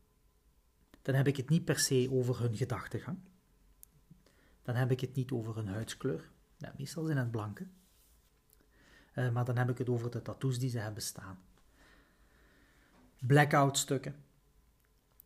dan 1.02 1.16
heb 1.16 1.28
ik 1.28 1.38
het 1.38 1.50
niet 1.50 1.66
per 1.66 1.80
se 1.80 2.08
over 2.12 2.40
hun 2.40 2.56
gedachtegang. 2.56 3.18
Dan 4.62 4.76
heb 4.76 4.92
ik 4.92 5.00
het 5.00 5.16
niet 5.16 5.32
over 5.32 5.56
hun 5.56 5.68
huidskleur. 5.68 6.32
Meestal 6.78 7.06
zijn 7.06 7.18
het 7.18 7.32
blanke. 7.32 7.68
Uh, 9.16 9.32
maar 9.32 9.46
dan 9.46 9.58
heb 9.58 9.70
ik 9.70 9.78
het 9.78 9.90
over 9.90 10.12
de 10.12 10.22
tattoos 10.22 10.60
die 10.60 10.70
ze 10.70 10.80
hebben 10.80 11.04
staan. 11.04 11.40
Blackout 13.20 13.78
stukken. 13.78 14.16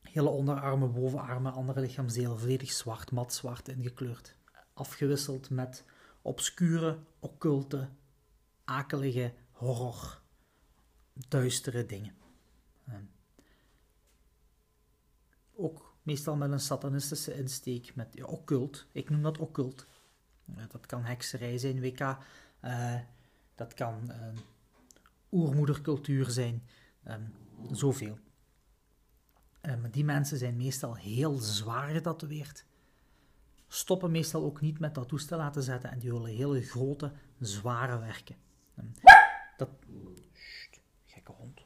Hele 0.01 0.29
onderarmen, 0.29 0.93
bovenarmen, 0.93 1.53
andere 1.53 1.79
lichaamsdelen 1.79 2.39
volledig 2.39 2.71
zwart, 2.71 3.11
mat 3.11 3.33
zwart 3.33 3.67
ingekleurd 3.67 4.41
afgewisseld 4.73 5.49
met 5.49 5.83
obscure, 6.21 6.99
occulte, 7.19 7.89
akelige 8.63 9.33
horror, 9.51 10.21
duistere 11.13 11.85
dingen. 11.85 12.15
ook 15.55 15.95
meestal 16.01 16.35
met 16.35 16.51
een 16.51 16.59
satanistische 16.59 17.33
insteek, 17.33 17.95
met 17.95 18.23
occult. 18.23 18.85
Ik 18.91 19.09
noem 19.09 19.21
dat 19.21 19.37
occult. 19.37 19.87
dat 20.45 20.85
kan 20.85 21.03
hekserij 21.03 21.57
zijn, 21.57 21.81
WK. 21.81 21.99
Uh, 22.61 22.99
dat 23.55 23.73
kan 23.73 24.11
uh, 24.11 24.39
oermoedercultuur 25.31 26.29
zijn. 26.29 26.63
Um, 27.07 27.33
zoveel. 27.71 28.17
maar 29.61 29.91
die 29.91 30.03
mensen 30.03 30.37
zijn 30.37 30.57
meestal 30.57 30.95
heel 30.95 31.37
zwaar 31.37 31.89
getatoeëerd. 31.89 32.65
Stoppen 33.73 34.11
meestal 34.11 34.43
ook 34.43 34.61
niet 34.61 34.79
met 34.79 34.93
tattoos 34.93 35.25
te 35.25 35.35
laten 35.35 35.63
zetten 35.63 35.91
en 35.91 35.99
die 35.99 36.11
willen 36.11 36.35
hele 36.35 36.61
grote, 36.61 37.11
zware 37.39 37.99
werken. 37.99 38.35
Ehm, 38.75 38.87
dat... 39.57 39.69
gekke 41.05 41.31
hond. 41.31 41.61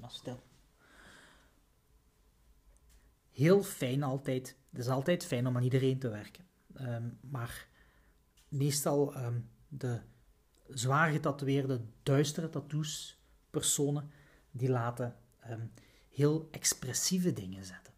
Maar 0.00 0.10
stil. 0.10 0.42
Heel 3.30 3.62
fijn 3.62 4.02
altijd. 4.02 4.56
Het 4.70 4.80
is 4.80 4.88
altijd 4.88 5.26
fijn 5.26 5.46
om 5.46 5.56
aan 5.56 5.62
iedereen 5.62 5.98
te 5.98 6.08
werken. 6.08 6.44
Ehm, 6.74 7.08
maar 7.20 7.68
meestal 8.48 9.16
um, 9.16 9.50
de 9.68 10.00
zwaar 10.68 11.10
getatoeëerde, 11.10 11.80
duistere 12.02 12.48
tattoos, 12.48 13.20
personen, 13.50 14.10
die 14.50 14.70
laten 14.70 15.16
heel 16.08 16.48
expressieve 16.50 17.32
dingen 17.32 17.64
zetten. 17.64 17.92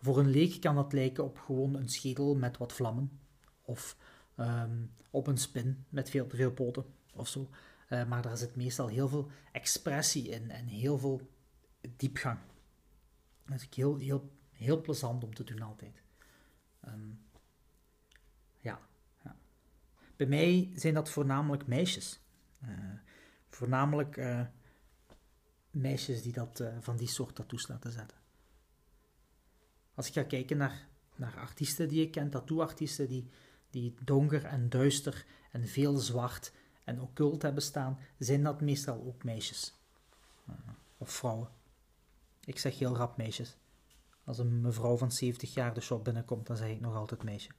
Voor 0.00 0.18
een 0.18 0.30
leek 0.30 0.60
kan 0.60 0.74
dat 0.74 0.92
lijken 0.92 1.24
op 1.24 1.38
gewoon 1.38 1.74
een 1.74 1.88
schedel 1.88 2.34
met 2.34 2.56
wat 2.56 2.72
vlammen, 2.72 3.20
of 3.62 3.96
ehm, 4.34 4.84
op 5.10 5.26
een 5.26 5.38
spin 5.38 5.84
met 5.88 6.10
veel 6.10 6.26
te 6.26 6.36
veel 6.36 6.52
poten 6.52 6.84
of 7.14 7.28
zo. 7.28 7.50
Uh, 7.88 8.04
maar 8.08 8.22
daar 8.22 8.36
zit 8.36 8.56
meestal 8.56 8.86
heel 8.86 9.08
veel 9.08 9.30
expressie 9.52 10.28
in 10.28 10.50
en 10.50 10.66
heel 10.66 10.98
veel 10.98 11.30
diepgang. 11.96 12.38
Dat 13.46 13.60
is 13.60 13.68
heel, 13.74 13.96
heel, 13.96 14.32
heel 14.52 14.80
plezant 14.80 15.24
om 15.24 15.34
te 15.34 15.44
doen 15.44 15.62
altijd. 15.62 16.02
Ehm, 16.80 17.10
ja, 18.60 18.80
ja, 19.24 19.36
Bij 20.16 20.26
mij 20.26 20.70
zijn 20.74 20.94
dat 20.94 21.10
voornamelijk 21.10 21.66
meisjes. 21.66 22.20
Uh, 22.62 22.68
voornamelijk 23.48 24.16
uh, 24.16 24.46
meisjes 25.70 26.22
die 26.22 26.32
dat 26.32 26.62
van 26.80 26.96
die 26.96 27.08
soort 27.08 27.34
tattoos 27.34 27.68
laten 27.68 27.92
zetten. 27.92 28.16
Als 29.98 30.06
ik 30.06 30.12
ga 30.12 30.22
kijken 30.22 30.56
naar, 30.56 30.88
naar 31.16 31.36
artiesten 31.36 31.88
die 31.88 32.02
ik 32.02 32.10
ken, 32.10 32.30
tattooartiesten 32.30 33.08
die, 33.08 33.28
die 33.70 33.94
donker 34.04 34.44
en 34.44 34.68
duister 34.68 35.26
en 35.52 35.66
veel 35.66 35.96
zwart 35.96 36.52
en 36.84 37.00
occult 37.00 37.42
hebben 37.42 37.62
staan, 37.62 37.98
zijn 38.18 38.42
dat 38.42 38.60
meestal 38.60 39.04
ook 39.06 39.24
meisjes. 39.24 39.74
Uh, 40.48 40.54
of 40.98 41.10
vrouwen. 41.10 41.48
Ik 42.44 42.58
zeg 42.58 42.78
heel 42.78 42.96
rap 42.96 43.16
meisjes. 43.16 43.56
Als 44.24 44.38
een 44.38 44.60
mevrouw 44.60 44.96
van 44.96 45.12
70 45.12 45.54
jaar 45.54 45.74
de 45.74 45.80
shop 45.80 46.04
binnenkomt, 46.04 46.46
dan 46.46 46.56
zeg 46.56 46.68
ik 46.68 46.80
nog 46.80 46.94
altijd 46.94 47.22
meisje. 47.22 47.50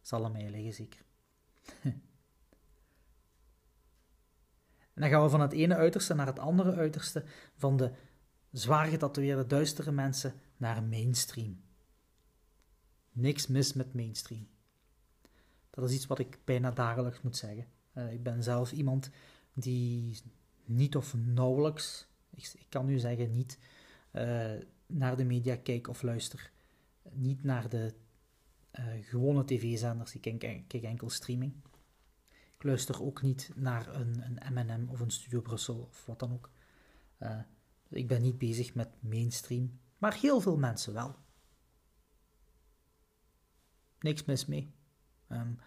Zal 0.00 0.24
aan 0.24 0.32
mij 0.32 0.50
liggen, 0.50 0.72
zeker. 0.72 1.00
En 4.94 5.02
dan 5.02 5.10
gaan 5.10 5.22
we 5.22 5.28
van 5.28 5.40
het 5.40 5.52
ene 5.52 5.74
uiterste 5.74 6.14
naar 6.14 6.26
het 6.26 6.38
andere 6.38 6.76
uiterste, 6.76 7.24
van 7.56 7.76
de 7.76 7.92
zwaar 8.52 8.86
getatoeëerde 8.86 9.46
duistere 9.46 9.92
mensen 9.92 10.34
naar 10.56 10.82
mainstream. 10.82 11.64
Niks 13.16 13.46
mis 13.46 13.72
met 13.72 13.94
mainstream. 13.94 14.48
Dat 15.70 15.88
is 15.88 15.94
iets 15.94 16.06
wat 16.06 16.18
ik 16.18 16.38
bijna 16.44 16.70
dagelijks 16.70 17.22
moet 17.22 17.36
zeggen. 17.36 17.66
Uh, 17.94 18.12
ik 18.12 18.22
ben 18.22 18.42
zelf 18.42 18.72
iemand 18.72 19.10
die 19.52 20.20
niet 20.64 20.96
of 20.96 21.14
nauwelijks, 21.14 22.06
ik, 22.30 22.66
kan 22.68 22.86
nu 22.86 22.98
zeggen 22.98 23.32
niet, 23.32 23.58
uh, 24.12 24.52
naar 24.86 25.16
de 25.16 25.24
media 25.24 25.56
kijk 25.56 25.88
of 25.88 26.02
luister. 26.02 26.50
Niet 27.12 27.44
naar 27.44 27.68
de 27.68 27.94
uh, 28.78 28.84
gewone 29.00 29.44
tv-zenders, 29.44 30.14
ik 30.14 30.38
kijk, 30.38 30.72
enkel 30.72 31.10
streaming. 31.10 31.52
Ik 32.56 32.62
luister 32.62 33.02
ook 33.02 33.22
niet 33.22 33.50
naar 33.54 33.94
een, 33.94 34.22
een 34.22 34.54
M&M 34.54 34.88
of 34.88 35.00
een 35.00 35.10
Studio 35.10 35.40
Brussel 35.40 35.88
of 35.90 36.06
wat 36.06 36.18
dan 36.18 36.32
ook. 36.32 36.50
Ik 37.88 38.06
ben 38.06 38.22
niet 38.22 38.38
bezig 38.38 38.74
met 38.74 38.88
mainstream, 39.00 39.78
maar 39.98 40.14
heel 40.14 40.40
veel 40.40 40.56
mensen 40.56 40.92
wel. 40.92 41.16
Niks 44.00 44.24
mis 44.24 44.46
mee. 44.46 44.72
Um, 45.28 45.58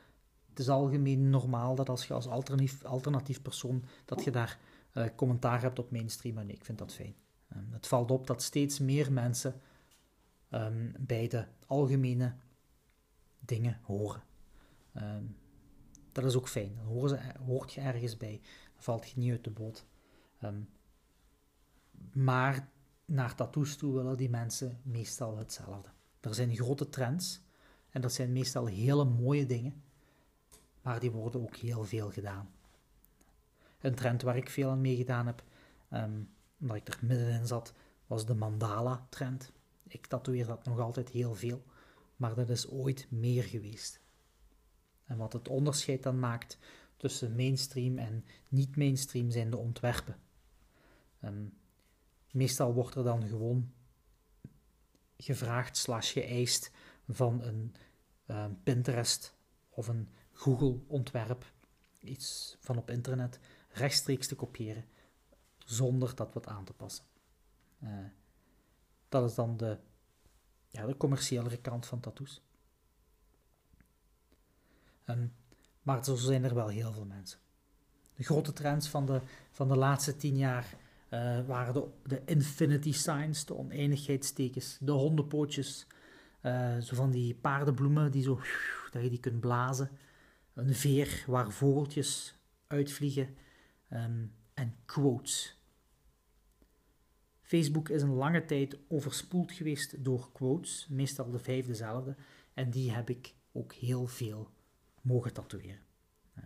het 0.49 0.59
is 0.59 0.69
algemeen 0.69 1.29
normaal 1.29 1.75
dat 1.75 1.89
als 1.89 2.07
je 2.07 2.13
als 2.13 2.27
alternatief, 2.27 2.83
alternatief 2.83 3.41
persoon, 3.41 3.83
dat 4.05 4.23
je 4.23 4.31
daar 4.31 4.59
uh, 4.93 5.05
commentaar 5.15 5.61
hebt 5.61 5.79
op 5.79 5.91
mainstream. 5.91 6.37
En 6.37 6.49
ik 6.49 6.65
vind 6.65 6.77
dat 6.77 6.93
fijn. 6.93 7.15
Um, 7.55 7.67
het 7.71 7.87
valt 7.87 8.11
op 8.11 8.27
dat 8.27 8.41
steeds 8.41 8.79
meer 8.79 9.11
mensen 9.11 9.61
um, 10.51 10.93
bij 10.99 11.27
de 11.27 11.45
algemene 11.65 12.35
dingen 13.39 13.79
horen. 13.83 14.23
Dat 16.11 16.23
is 16.25 16.35
ook 16.35 16.47
fijn. 16.47 16.75
Dan 16.75 17.09
ze, 17.09 17.19
hoort 17.45 17.73
je 17.73 17.81
ergens 17.81 18.17
bij. 18.17 18.39
Dan 18.73 18.83
valt 18.83 19.09
je 19.09 19.19
niet 19.19 19.31
uit 19.31 19.43
de 19.43 19.49
boot. 19.49 19.85
Maar 22.11 22.69
naar 23.05 23.35
tattoos 23.35 23.75
toe 23.75 23.93
willen 23.93 24.17
die 24.17 24.29
mensen 24.29 24.79
meestal 24.83 25.37
hetzelfde. 25.37 25.89
Er 26.19 26.35
zijn 26.35 26.55
grote 26.55 26.89
trends. 26.89 27.41
En 27.91 28.01
dat 28.01 28.13
zijn 28.13 28.31
meestal 28.31 28.65
hele 28.65 29.05
mooie 29.05 29.45
dingen. 29.45 29.83
Maar 30.81 30.99
die 30.99 31.11
worden 31.11 31.41
ook 31.41 31.55
heel 31.55 31.83
veel 31.83 32.11
gedaan. 32.11 32.49
Een 33.81 33.95
trend 33.95 34.21
waar 34.21 34.37
ik 34.37 34.49
veel 34.49 34.69
aan 34.69 34.81
meegedaan 34.81 35.25
heb, 35.25 35.43
um, 35.93 36.29
omdat 36.59 36.77
ik 36.77 36.87
er 36.87 36.99
middenin 37.01 37.47
zat, 37.47 37.73
was 38.07 38.25
de 38.25 38.33
mandala-trend. 38.33 39.51
Ik 39.87 40.05
tatoeëer 40.05 40.45
dat 40.45 40.65
nog 40.65 40.79
altijd 40.79 41.09
heel 41.09 41.35
veel, 41.35 41.63
maar 42.15 42.35
dat 42.35 42.49
is 42.49 42.69
ooit 42.69 43.07
meer 43.11 43.43
geweest. 43.43 43.99
En 45.05 45.17
wat 45.17 45.33
het 45.33 45.47
onderscheid 45.47 46.03
dan 46.03 46.19
maakt 46.19 46.57
tussen 46.97 47.35
mainstream 47.35 47.97
en 47.97 48.25
niet-mainstream 48.47 49.31
zijn 49.31 49.49
de 49.49 49.57
ontwerpen. 49.57 50.17
Um, 51.23 51.53
meestal 52.31 52.73
wordt 52.73 52.95
er 52.95 53.03
dan 53.03 53.27
gewoon 53.27 53.71
gevraagd 55.17 55.77
slash 55.77 56.13
geëist 56.13 56.71
van 57.09 57.41
een 57.43 57.75
um, 58.27 58.59
Pinterest 58.63 59.33
of 59.69 59.87
een 59.87 60.09
Google 60.33 60.79
ontwerp, 60.87 61.53
iets 61.99 62.57
van 62.59 62.77
op 62.77 62.89
internet, 62.89 63.39
rechtstreeks 63.69 64.27
te 64.27 64.35
kopiëren, 64.35 64.85
zonder 65.57 66.15
dat 66.15 66.33
wat 66.33 66.47
aan 66.47 66.65
te 66.65 66.73
passen. 66.73 67.05
Uh, 67.83 67.89
dat 69.09 69.29
is 69.29 69.35
dan 69.35 69.57
de, 69.57 69.77
ja, 70.67 70.85
de 70.85 70.97
commerciëlere 70.97 71.57
kant 71.57 71.85
van 71.85 71.99
tattoos. 71.99 72.41
Um, 75.05 75.33
maar 75.81 76.03
zo 76.03 76.15
zijn 76.15 76.43
er 76.43 76.55
wel 76.55 76.67
heel 76.67 76.93
veel 76.93 77.05
mensen. 77.05 77.39
De 78.15 78.23
grote 78.23 78.53
trends 78.53 78.87
van 78.87 79.05
de, 79.05 79.21
van 79.51 79.67
de 79.67 79.75
laatste 79.75 80.15
tien 80.15 80.37
jaar 80.37 80.75
uh, 81.09 81.45
waren 81.45 81.73
de, 81.73 81.87
de 82.03 82.21
infinity 82.25 82.91
signs, 82.91 83.45
de 83.45 83.55
oneindigheidstekens, 83.55 84.77
de 84.81 84.91
hondenpootjes, 84.91 85.87
uh, 86.41 86.77
zo 86.77 86.95
van 86.95 87.11
die 87.11 87.35
paardenbloemen 87.35 88.11
die 88.11 88.23
zo, 88.23 88.41
dat 88.91 89.03
je 89.03 89.09
die 89.09 89.19
kunt 89.19 89.39
blazen, 89.39 89.89
een 90.53 90.75
veer 90.75 91.23
waar 91.27 91.51
vogeltjes 91.51 92.35
uitvliegen 92.67 93.35
um, 93.89 94.33
en 94.53 94.75
quotes. 94.85 95.57
Facebook 97.41 97.89
is 97.89 98.01
een 98.01 98.13
lange 98.13 98.45
tijd 98.45 98.77
overspoeld 98.87 99.51
geweest 99.51 100.03
door 100.03 100.31
quotes, 100.31 100.87
meestal 100.89 101.31
de 101.31 101.39
vijf 101.39 101.65
dezelfde, 101.65 102.15
en 102.53 102.69
die 102.69 102.91
heb 102.91 103.09
ik 103.09 103.33
ook 103.51 103.73
heel 103.73 104.07
veel 104.07 104.51
mogen 105.01 105.33
tatoeëren. 105.33 105.79
Uh, 106.37 106.43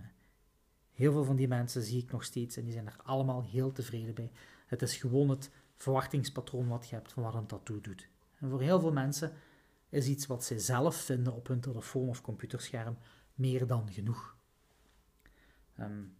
heel 0.92 1.12
veel 1.12 1.24
van 1.24 1.36
die 1.36 1.48
mensen 1.48 1.82
zie 1.82 2.04
ik 2.04 2.12
nog 2.12 2.24
steeds 2.24 2.58
en 2.58 2.64
die 2.64 2.74
zijn 2.74 2.88
er 2.88 2.98
allemaal 3.04 3.44
heel 3.44 3.72
tevreden 3.72 4.14
bij. 4.14 4.32
Het 4.66 4.82
is 4.82 4.96
gewoon 4.96 5.30
het 5.30 5.52
verwachtingspatroon 5.76 6.68
wat 6.68 6.90
je 6.90 6.96
hebt 6.96 7.14
van 7.14 7.24
wat 7.24 7.34
een 7.34 7.46
tattoo 7.46 7.82
doet. 7.82 8.08
En 8.40 8.50
voor 8.50 8.62
heel 8.62 8.80
veel 8.80 8.94
mensen 8.94 9.34
is 9.94 10.08
iets 10.08 10.26
wat 10.26 10.44
zij 10.44 10.60
zelf 10.60 10.96
vinden 10.96 11.34
op 11.34 11.48
hun 11.48 11.60
telefoon 11.60 12.10
of 12.10 12.22
computerscherm 12.22 12.98
meer 13.34 13.68
dan 13.68 13.92
genoeg. 13.92 14.38
Um, 15.80 16.18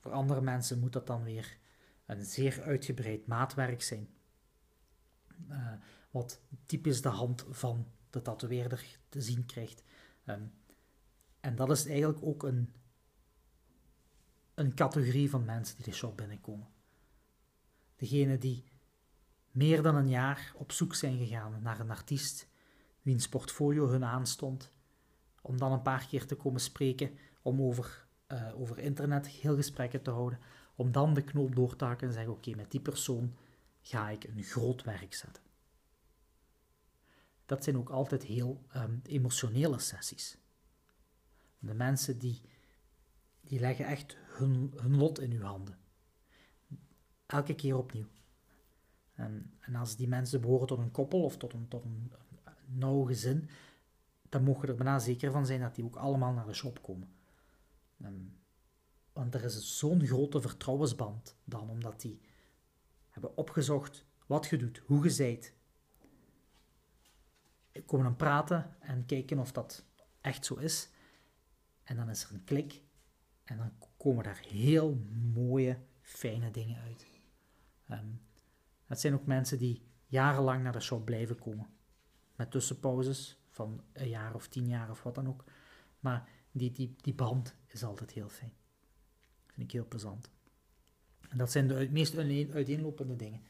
voor 0.00 0.12
andere 0.12 0.40
mensen 0.40 0.78
moet 0.78 0.92
dat 0.92 1.06
dan 1.06 1.22
weer 1.22 1.58
een 2.06 2.24
zeer 2.24 2.62
uitgebreid 2.62 3.26
maatwerk 3.26 3.82
zijn. 3.82 4.08
Uh, 5.50 5.72
wat 6.10 6.40
typisch 6.66 7.02
de 7.02 7.08
hand 7.08 7.46
van 7.50 7.86
de 8.10 8.22
tatoeëerder 8.22 8.98
te 9.08 9.20
zien 9.20 9.46
krijgt. 9.46 9.82
Um, 10.26 10.52
en 11.40 11.56
dat 11.56 11.70
is 11.70 11.86
eigenlijk 11.86 12.22
ook 12.22 12.42
een, 12.42 12.72
een 14.54 14.74
categorie 14.74 15.30
van 15.30 15.44
mensen 15.44 15.76
die 15.76 15.84
de 15.84 15.92
shop 15.92 16.16
binnenkomen. 16.16 16.68
Degene 17.96 18.38
die 18.38 18.64
meer 19.50 19.82
dan 19.82 19.94
een 19.94 20.08
jaar 20.08 20.52
op 20.56 20.72
zoek 20.72 20.94
zijn 20.94 21.18
gegaan 21.18 21.62
naar 21.62 21.80
een 21.80 21.90
artiest 21.90 22.50
wiens 23.02 23.28
portfolio 23.28 23.88
hun 23.88 24.04
aanstond, 24.04 24.72
om 25.42 25.58
dan 25.58 25.72
een 25.72 25.82
paar 25.82 26.06
keer 26.06 26.26
te 26.26 26.34
komen 26.34 26.60
spreken, 26.60 27.18
om 27.42 27.62
over, 27.62 28.06
uh, 28.28 28.60
over 28.60 28.78
internet 28.78 29.28
heel 29.28 29.56
gesprekken 29.56 30.02
te 30.02 30.10
houden, 30.10 30.38
om 30.74 30.92
dan 30.92 31.14
de 31.14 31.22
knoop 31.22 31.54
door 31.54 31.76
te 31.76 31.84
hakken 31.84 32.06
en 32.06 32.12
zeggen, 32.12 32.32
oké, 32.32 32.54
met 32.54 32.70
die 32.70 32.80
persoon 32.80 33.36
ga 33.80 34.10
ik 34.10 34.24
een 34.24 34.42
groot 34.42 34.82
werk 34.82 35.14
zetten. 35.14 35.42
Dat 37.46 37.64
zijn 37.64 37.76
ook 37.76 37.90
altijd 37.90 38.22
heel 38.22 38.66
um, 38.76 39.00
emotionele 39.02 39.78
sessies. 39.78 40.38
De 41.58 41.74
mensen 41.74 42.18
die, 42.18 42.40
die 43.40 43.60
leggen 43.60 43.86
echt 43.86 44.16
hun, 44.16 44.72
hun 44.76 44.96
lot 44.96 45.20
in 45.20 45.32
uw 45.32 45.42
handen. 45.42 45.78
Elke 47.26 47.54
keer 47.54 47.76
opnieuw. 47.76 48.08
En, 49.14 49.54
en 49.60 49.74
als 49.74 49.96
die 49.96 50.08
mensen 50.08 50.40
behoren 50.40 50.66
tot 50.66 50.78
een 50.78 50.90
koppel 50.90 51.22
of 51.24 51.36
tot 51.36 51.52
een, 51.52 51.68
tot 51.68 51.84
een, 51.84 52.12
nauw 52.74 53.02
gezin, 53.02 53.48
dan 54.28 54.42
mogen 54.42 54.68
er 54.68 54.74
bijna 54.74 54.98
zeker 54.98 55.30
van 55.30 55.46
zijn 55.46 55.60
dat 55.60 55.74
die 55.74 55.84
ook 55.84 55.96
allemaal 55.96 56.32
naar 56.32 56.46
de 56.46 56.54
shop 56.54 56.82
komen. 56.82 57.08
want 59.12 59.34
er 59.34 59.44
is 59.44 59.78
zo'n 59.78 60.06
grote 60.06 60.40
vertrouwensband 60.40 61.36
dan, 61.44 61.70
omdat 61.70 62.00
die 62.00 62.20
hebben 63.08 63.36
opgezocht 63.36 64.04
wat 64.26 64.46
je 64.46 64.56
doet, 64.56 64.82
hoe 64.86 65.04
je 65.04 65.10
zijt. 65.10 65.54
Komen 67.86 68.06
dan 68.06 68.16
praten 68.16 68.76
en 68.80 69.06
kijken 69.06 69.38
of 69.38 69.52
dat 69.52 69.84
echt 70.20 70.44
zo 70.44 70.54
is. 70.54 70.90
En 71.84 71.96
dan 71.96 72.10
is 72.10 72.24
er 72.24 72.34
een 72.34 72.44
klik 72.44 72.82
en 73.44 73.56
dan 73.56 73.72
komen 73.96 74.24
daar 74.24 74.40
heel 74.48 75.06
mooie, 75.34 75.78
fijne 76.00 76.50
dingen 76.50 76.80
uit. 76.80 77.06
Um, 77.90 78.20
het 78.86 79.00
zijn 79.00 79.14
ook 79.14 79.26
mensen 79.26 79.58
die 79.58 79.82
jarenlang 80.06 80.62
naar 80.62 80.72
de 80.72 80.80
shop 80.80 81.04
blijven 81.04 81.38
komen. 81.38 81.66
Met 82.36 82.50
tussenpauzes 82.50 83.38
van 83.50 83.82
een 83.92 84.08
jaar 84.08 84.34
of 84.34 84.48
tien 84.48 84.66
jaar 84.68 84.90
of 84.90 85.02
wat 85.02 85.14
dan 85.14 85.28
ook. 85.28 85.44
Maar 86.00 86.28
die, 86.50 86.72
die, 86.72 86.94
die 87.00 87.14
band 87.14 87.54
is 87.66 87.84
altijd 87.84 88.10
heel 88.10 88.28
fijn. 88.28 88.52
Vind 89.46 89.66
ik 89.66 89.72
heel 89.72 89.88
plezant. 89.88 90.30
En 91.28 91.38
dat 91.38 91.50
zijn 91.50 91.68
de 91.68 91.88
meest 91.90 92.16
uiteenlopende 92.16 93.16
dingen. 93.16 93.42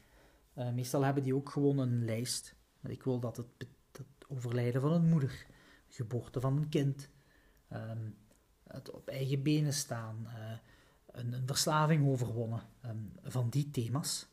Uh, 0.57 0.71
meestal 0.71 1.03
hebben 1.03 1.23
die 1.23 1.35
ook 1.35 1.49
gewoon 1.49 1.77
een 1.77 2.05
lijst. 2.05 2.55
Ik 2.83 3.03
wil 3.03 3.19
dat 3.19 3.37
het, 3.37 3.67
overlijden 4.27 4.81
van 4.81 4.91
een 4.91 5.09
moeder, 5.09 5.45
geboorte 5.87 6.39
van 6.39 6.57
een 6.57 6.69
kind, 6.69 7.09
ehm, 7.67 8.09
het 8.63 8.91
op 8.91 9.07
eigen 9.07 9.43
benen 9.43 9.73
staan, 9.73 10.27
uh, 10.27 10.57
een, 11.05 11.33
een, 11.33 11.47
verslaving 11.47 12.07
overwonnen, 12.07 12.61
um, 12.85 13.11
van 13.23 13.49
die 13.49 13.71
thema's, 13.71 14.27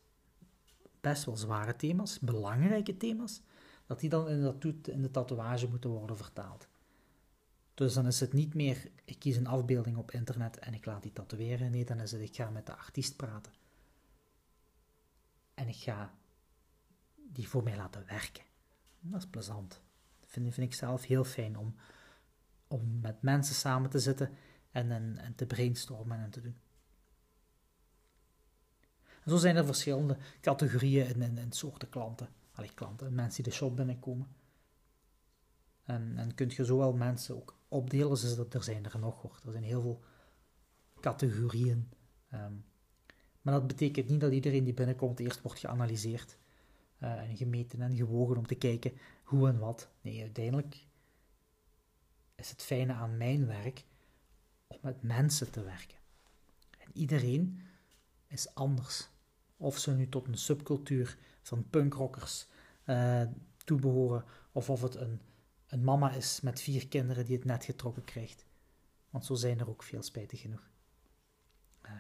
best 1.00 1.24
wel 1.24 1.36
zware 1.36 1.76
thema's, 1.76 2.18
belangrijke 2.18 2.96
thema's, 2.96 3.42
dat 3.90 4.00
die 4.00 4.08
dan 4.08 4.28
in, 4.28 4.42
dat, 4.42 4.64
in 4.88 5.02
de 5.02 5.10
tatoeage 5.10 5.68
moeten 5.68 5.90
worden 5.90 6.16
vertaald. 6.16 6.68
Dus 7.74 7.94
dan 7.94 8.06
is 8.06 8.20
het 8.20 8.32
niet 8.32 8.54
meer, 8.54 8.90
ik 9.04 9.18
kies 9.18 9.36
een 9.36 9.46
afbeelding 9.46 9.96
op 9.96 10.10
internet 10.10 10.58
en 10.58 10.74
ik 10.74 10.84
laat 10.84 11.02
die 11.02 11.12
tatoeëren. 11.12 11.70
Nee, 11.70 11.84
dan 11.84 12.00
is 12.00 12.12
het, 12.12 12.20
ik 12.20 12.36
ga 12.36 12.50
met 12.50 12.66
de 12.66 12.76
artiest 12.76 13.16
praten. 13.16 13.52
En 15.54 15.68
ik 15.68 15.76
ga 15.76 16.14
die 17.14 17.48
voor 17.48 17.62
mij 17.62 17.76
laten 17.76 18.06
werken. 18.06 18.44
Dat 19.00 19.20
is 19.20 19.28
plezant. 19.28 19.80
Dat 20.20 20.30
vind, 20.30 20.54
vind 20.54 20.66
ik 20.66 20.74
zelf 20.74 21.04
heel 21.04 21.24
fijn 21.24 21.56
om, 21.56 21.74
om 22.68 23.00
met 23.00 23.22
mensen 23.22 23.54
samen 23.54 23.90
te 23.90 23.98
zitten 23.98 24.30
en, 24.70 24.90
en, 24.90 25.18
en 25.18 25.34
te 25.34 25.46
brainstormen 25.46 26.18
en 26.18 26.30
te 26.30 26.40
doen. 26.40 26.56
En 29.24 29.30
zo 29.30 29.36
zijn 29.36 29.56
er 29.56 29.64
verschillende 29.64 30.16
categorieën 30.40 31.20
in, 31.20 31.38
in 31.38 31.52
soorten 31.52 31.88
klanten. 31.88 32.28
Allee, 32.60 32.74
klanten, 32.74 33.14
mensen 33.14 33.42
die 33.42 33.52
de 33.52 33.58
shop 33.58 33.76
binnenkomen. 33.76 34.28
En, 35.82 36.12
en 36.16 36.34
kunt 36.34 36.54
je 36.54 36.64
zowel 36.64 36.92
mensen 36.92 37.36
ook 37.36 37.56
opdelen, 37.68 38.08
dus 38.08 38.36
dat 38.36 38.54
er 38.54 38.62
zijn 38.62 38.84
er 38.84 38.98
nog 38.98 39.22
hoor. 39.22 39.40
Er 39.44 39.52
zijn 39.52 39.64
heel 39.64 39.80
veel 39.80 40.02
categorieën. 41.00 41.88
Ehm, 42.30 42.52
maar 43.42 43.54
dat 43.54 43.66
betekent 43.66 44.08
niet 44.08 44.20
dat 44.20 44.32
iedereen 44.32 44.64
die 44.64 44.74
binnenkomt 44.74 45.20
eerst 45.20 45.42
wordt 45.42 45.58
geanalyseerd 45.58 46.38
uh, 46.98 47.28
en 47.28 47.36
gemeten 47.36 47.80
en 47.80 47.96
gewogen 47.96 48.36
om 48.36 48.46
te 48.46 48.54
kijken 48.54 48.92
hoe 49.24 49.48
en 49.48 49.58
wat. 49.58 49.90
Nee, 50.00 50.20
uiteindelijk 50.20 50.86
is 52.34 52.50
het 52.50 52.62
fijne 52.62 52.92
aan 52.92 53.16
mijn 53.16 53.46
werk 53.46 53.84
om 54.66 54.78
met 54.82 55.02
mensen 55.02 55.50
te 55.50 55.62
werken. 55.62 55.98
En 56.78 56.90
iedereen 56.92 57.60
is 58.26 58.54
anders. 58.54 59.08
Of 59.56 59.78
ze 59.78 59.90
nu 59.92 60.08
tot 60.08 60.26
een 60.26 60.38
subcultuur 60.38 61.18
van 61.42 61.68
punkrockers 61.70 62.48
uh, 62.90 63.22
toebehoren, 63.64 64.24
of 64.52 64.70
of 64.70 64.82
het 64.82 64.94
een, 64.94 65.20
een 65.66 65.84
mama 65.84 66.12
is 66.12 66.40
met 66.40 66.60
vier 66.60 66.88
kinderen 66.88 67.24
die 67.24 67.36
het 67.36 67.44
net 67.44 67.64
getrokken 67.64 68.04
krijgt. 68.04 68.46
Want 69.10 69.24
zo 69.24 69.34
zijn 69.34 69.58
er 69.58 69.68
ook 69.68 69.82
veel, 69.82 70.02
spijtig 70.02 70.40
genoeg. 70.40 70.70
Uh, 71.84 71.90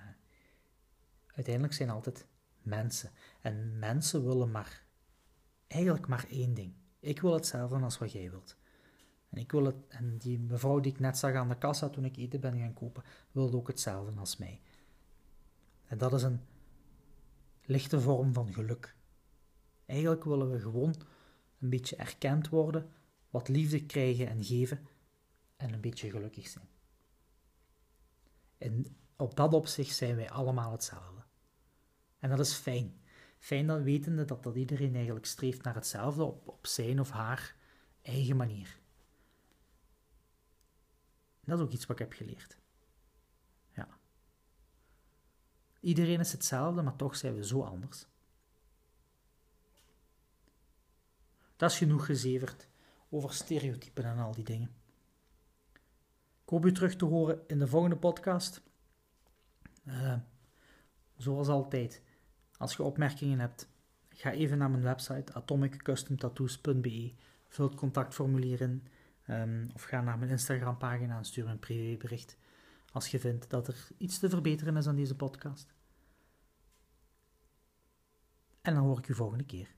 uiteindelijk 1.26 1.74
zijn 1.74 1.90
altijd 1.90 2.26
mensen. 2.62 3.10
En 3.40 3.78
mensen 3.78 4.24
willen 4.24 4.50
maar, 4.50 4.84
eigenlijk 5.66 6.06
maar 6.06 6.26
één 6.28 6.54
ding. 6.54 6.74
Ik 7.00 7.20
wil 7.20 7.34
hetzelfde 7.34 7.76
als 7.76 7.98
wat 7.98 8.12
jij 8.12 8.30
wilt. 8.30 8.56
En, 9.28 9.38
ik 9.38 9.52
wil 9.52 9.64
het, 9.64 9.76
en 9.88 10.18
die 10.18 10.38
mevrouw 10.38 10.80
die 10.80 10.92
ik 10.92 11.00
net 11.00 11.18
zag 11.18 11.34
aan 11.34 11.48
de 11.48 11.58
kassa 11.58 11.88
toen 11.88 12.04
ik 12.04 12.16
eten 12.16 12.40
ben 12.40 12.58
gaan 12.58 12.74
kopen, 12.74 13.04
wilde 13.32 13.56
ook 13.56 13.68
hetzelfde 13.68 14.20
als 14.20 14.36
mij. 14.36 14.60
En 15.86 15.98
dat 15.98 16.12
is 16.12 16.22
een 16.22 16.40
lichte 17.64 18.00
vorm 18.00 18.32
van 18.32 18.52
geluk. 18.52 18.96
Eigenlijk 19.90 20.24
willen 20.24 20.50
we 20.50 20.60
gewoon 20.60 20.94
een 21.58 21.70
beetje 21.70 21.96
erkend 21.96 22.48
worden, 22.48 22.90
wat 23.30 23.48
liefde 23.48 23.86
krijgen 23.86 24.28
en 24.28 24.44
geven 24.44 24.86
en 25.56 25.72
een 25.72 25.80
beetje 25.80 26.10
gelukkig 26.10 26.48
zijn. 26.48 26.68
En 28.58 28.96
op 29.16 29.36
dat 29.36 29.54
opzicht 29.54 29.96
zijn 29.96 30.16
wij 30.16 30.30
allemaal 30.30 30.72
hetzelfde. 30.72 31.22
En 32.18 32.30
dat 32.30 32.38
is 32.38 32.52
fijn. 32.52 33.00
Fijn 33.38 33.66
dan 33.66 33.82
wetende 33.82 34.24
dat, 34.24 34.42
dat 34.42 34.56
iedereen 34.56 34.94
eigenlijk 34.94 35.26
streeft 35.26 35.62
naar 35.62 35.74
hetzelfde 35.74 36.22
op, 36.22 36.48
op 36.48 36.66
zijn 36.66 37.00
of 37.00 37.10
haar 37.10 37.56
eigen 38.02 38.36
manier. 38.36 38.78
dat 41.40 41.58
is 41.58 41.64
ook 41.64 41.72
iets 41.72 41.86
wat 41.86 42.00
ik 42.00 42.08
heb 42.08 42.18
geleerd. 42.18 42.58
Ja. 43.74 43.88
Iedereen 45.80 46.20
is 46.20 46.32
hetzelfde, 46.32 46.82
maar 46.82 46.96
toch 46.96 47.16
zijn 47.16 47.34
we 47.34 47.46
zo 47.46 47.62
anders. 47.62 48.06
Dat 51.60 51.70
is 51.70 51.78
genoeg 51.78 52.06
gezeverd 52.06 52.68
over 53.08 53.32
stereotypen 53.32 54.04
en 54.04 54.18
al 54.18 54.34
die 54.34 54.44
dingen. 54.44 54.70
Ik 56.42 56.48
hoop 56.48 56.64
u 56.64 56.72
terug 56.72 56.96
te 56.96 57.04
horen 57.04 57.40
in 57.46 57.58
de 57.58 57.66
volgende 57.66 57.96
podcast. 57.96 58.62
Uh, 59.84 60.14
zoals 61.16 61.48
altijd, 61.48 62.02
als 62.56 62.76
je 62.76 62.82
opmerkingen 62.82 63.38
hebt, 63.38 63.68
ga 64.08 64.32
even 64.32 64.58
naar 64.58 64.70
mijn 64.70 64.82
website 64.82 65.32
atomiccustomtattoos.be, 65.32 67.14
vul 67.48 67.66
het 67.66 67.74
contactformulier 67.74 68.60
in 68.60 68.86
um, 69.28 69.70
of 69.74 69.82
ga 69.82 70.00
naar 70.00 70.18
mijn 70.18 70.30
Instagram 70.30 70.78
pagina 70.78 71.16
en 71.16 71.24
stuur 71.24 71.48
een 71.48 71.58
privébericht 71.58 72.36
als 72.92 73.08
je 73.08 73.18
vindt 73.18 73.50
dat 73.50 73.68
er 73.68 73.88
iets 73.98 74.18
te 74.18 74.28
verbeteren 74.28 74.76
is 74.76 74.86
aan 74.86 74.96
deze 74.96 75.16
podcast. 75.16 75.74
En 78.60 78.74
dan 78.74 78.84
hoor 78.84 78.98
ik 78.98 79.08
u 79.08 79.14
volgende 79.14 79.44
keer. 79.44 79.68